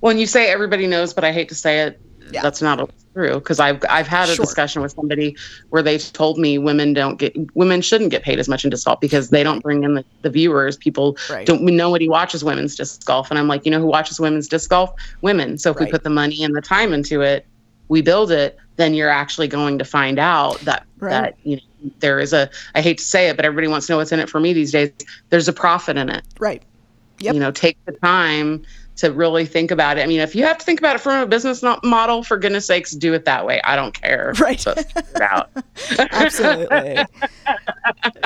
[0.01, 2.01] When you say everybody knows, but I hate to say it,
[2.32, 2.41] Yeah.
[2.41, 4.45] that's not always true because I've I've had a Sure.
[4.45, 5.36] discussion with somebody
[5.69, 8.86] where they told me women don't get women shouldn't get paid as much in disc
[8.86, 10.78] golf because they don't bring in the, the viewers.
[10.78, 11.45] People Right.
[11.45, 14.69] don't nobody watches women's disc golf, and I'm like, you know who watches women's disc
[14.69, 14.89] golf?
[15.21, 15.57] Women.
[15.57, 15.86] So if Right.
[15.88, 17.45] we put the money and the time into it,
[17.89, 21.11] we build it, then you're actually going to find out that Right.
[21.11, 21.61] that you know
[21.99, 24.19] there is a I hate to say it, but everybody wants to know what's in
[24.19, 24.91] it for me these days.
[25.30, 26.61] There's a profit in it right
[27.19, 27.34] Yep.
[27.34, 28.63] you know take the time
[28.97, 30.01] to really think about it.
[30.01, 32.67] I mean if you have to think about it from a business model for goodness
[32.67, 33.61] sakes do it that way.
[33.63, 34.33] I don't care.
[34.47, 34.65] Right.
[35.21, 35.49] out.
[36.11, 37.05] Absolutely.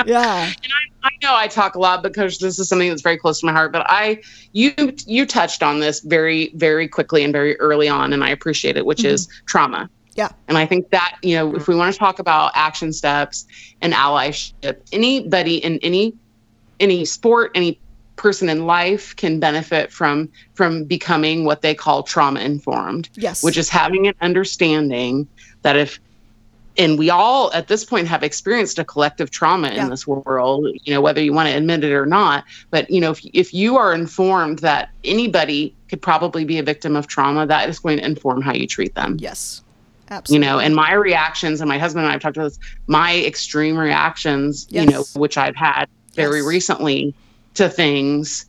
[0.06, 0.44] Yeah.
[0.46, 0.72] And
[1.04, 3.52] i know i talk a lot because this is something that's very close to my
[3.52, 4.20] heart but i
[4.52, 4.72] you
[5.06, 8.86] you touched on this very very quickly and very early on and i appreciate it
[8.86, 9.14] which mm-hmm.
[9.14, 9.90] is trauma.
[10.14, 10.28] Yeah.
[10.48, 11.72] and i think that you know if mm-hmm.
[11.72, 13.46] we want to talk about action steps
[13.80, 16.14] and allyship anybody in any
[16.80, 17.78] any sport any
[18.22, 23.42] person in life can benefit from from becoming what they call trauma informed yes.
[23.42, 25.26] which is having an understanding
[25.62, 25.98] that if
[26.78, 29.82] and we all at this point have experienced a collective trauma Yeah.
[29.82, 33.00] in this world you know whether you want to admit it or not but you
[33.00, 37.44] know if, if you are informed that anybody could probably be a victim of trauma
[37.46, 39.16] that is going to inform how you treat them.
[39.18, 39.62] Yes.
[40.10, 42.58] Absolutely you know and my reactions and my husband and i have talked about this
[42.86, 46.46] my extreme reactions you know which i've had very Yes.
[46.46, 47.14] recently
[47.54, 48.46] to things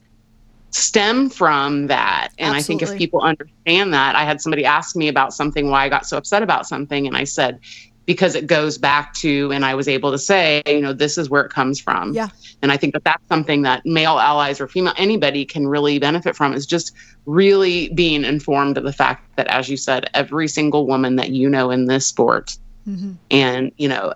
[0.72, 5.08] stem from that and i think if people understand that i had somebody ask me
[5.08, 7.60] about something why i got so upset about something and i said
[8.06, 11.30] because it goes back to and i was able to say you know this is
[11.30, 12.30] where it comes from Yeah.
[12.64, 16.36] and i think that that's something that male allies or female anybody can really benefit
[16.36, 16.92] from is just
[17.28, 21.50] really being informed of the fact that as you said every single woman that you
[21.50, 23.16] know in this sport Mhm.
[23.32, 24.14] and you know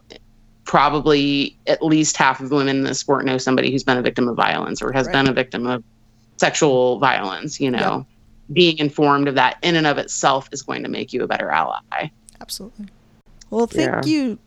[0.68, 4.01] probably at least half of the women in the sport know somebody who's been a
[4.01, 5.13] victim of violence or has Right.
[5.13, 5.84] been a victim of
[6.36, 7.59] sexual violence.
[7.59, 8.05] You know,
[8.53, 11.49] being informed of that in and of itself is going to make you a better
[11.49, 12.09] ally.
[12.39, 12.88] Absolutely.
[13.49, 14.01] Well, thank Yeah.
[14.05, 14.39] you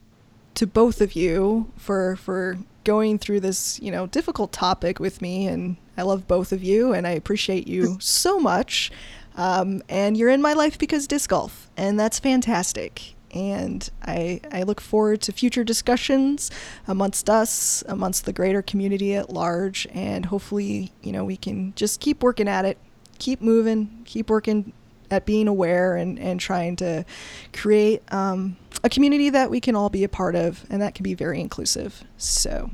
[0.54, 5.46] to both of you for for going through this, you know, difficult topic with me
[5.46, 8.90] and I love both of you and I appreciate you so much.
[9.36, 13.14] Um, and you're in my life because disc golf and that's fantastic.
[13.32, 16.50] And I I look forward to future discussions
[16.86, 22.00] amongst us, amongst the greater community at large and hopefully, you know, we can just
[22.00, 22.78] keep working at it,
[23.18, 24.72] keep moving, keep working
[25.10, 27.04] at being aware and, and trying to
[27.52, 31.02] create um, a community that we can all be a part of and that can
[31.02, 32.04] be very inclusive.
[32.16, 32.70] So,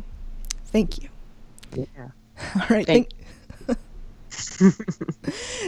[0.67, 1.09] thank you.
[1.75, 2.09] Yeah.
[2.55, 2.87] All right.
[2.87, 3.09] Thank,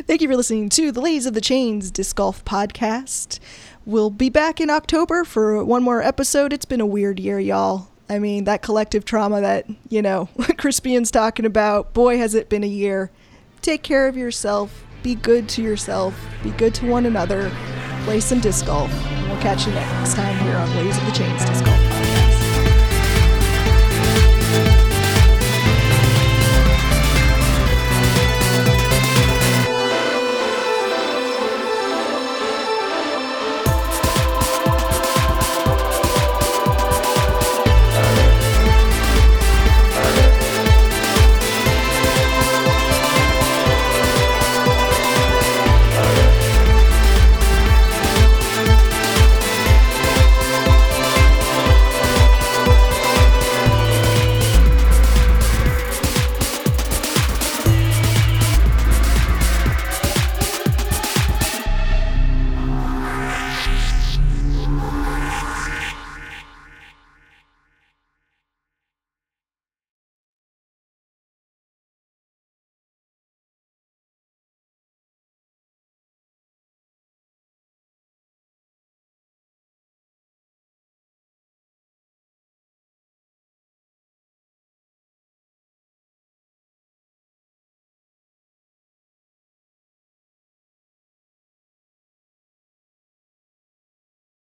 [0.07, 3.39] thank you for listening to the Ladies of the Chains Disc Golf Podcast.
[3.89, 6.53] We'll be back in October for one more episode.
[6.53, 7.89] It's been a weird year, y'all.
[8.07, 12.63] I mean, that collective trauma that, you know, Crispian's talking about, boy, has it been
[12.63, 13.11] a year.
[13.63, 14.85] Take care of yourself.
[15.03, 16.15] Be good to yourself.
[16.43, 17.51] Be good to one another.
[18.05, 18.93] Play some disc golf.
[19.27, 21.98] We'll catch you next time here on Ladies of the Chains Disc Golf.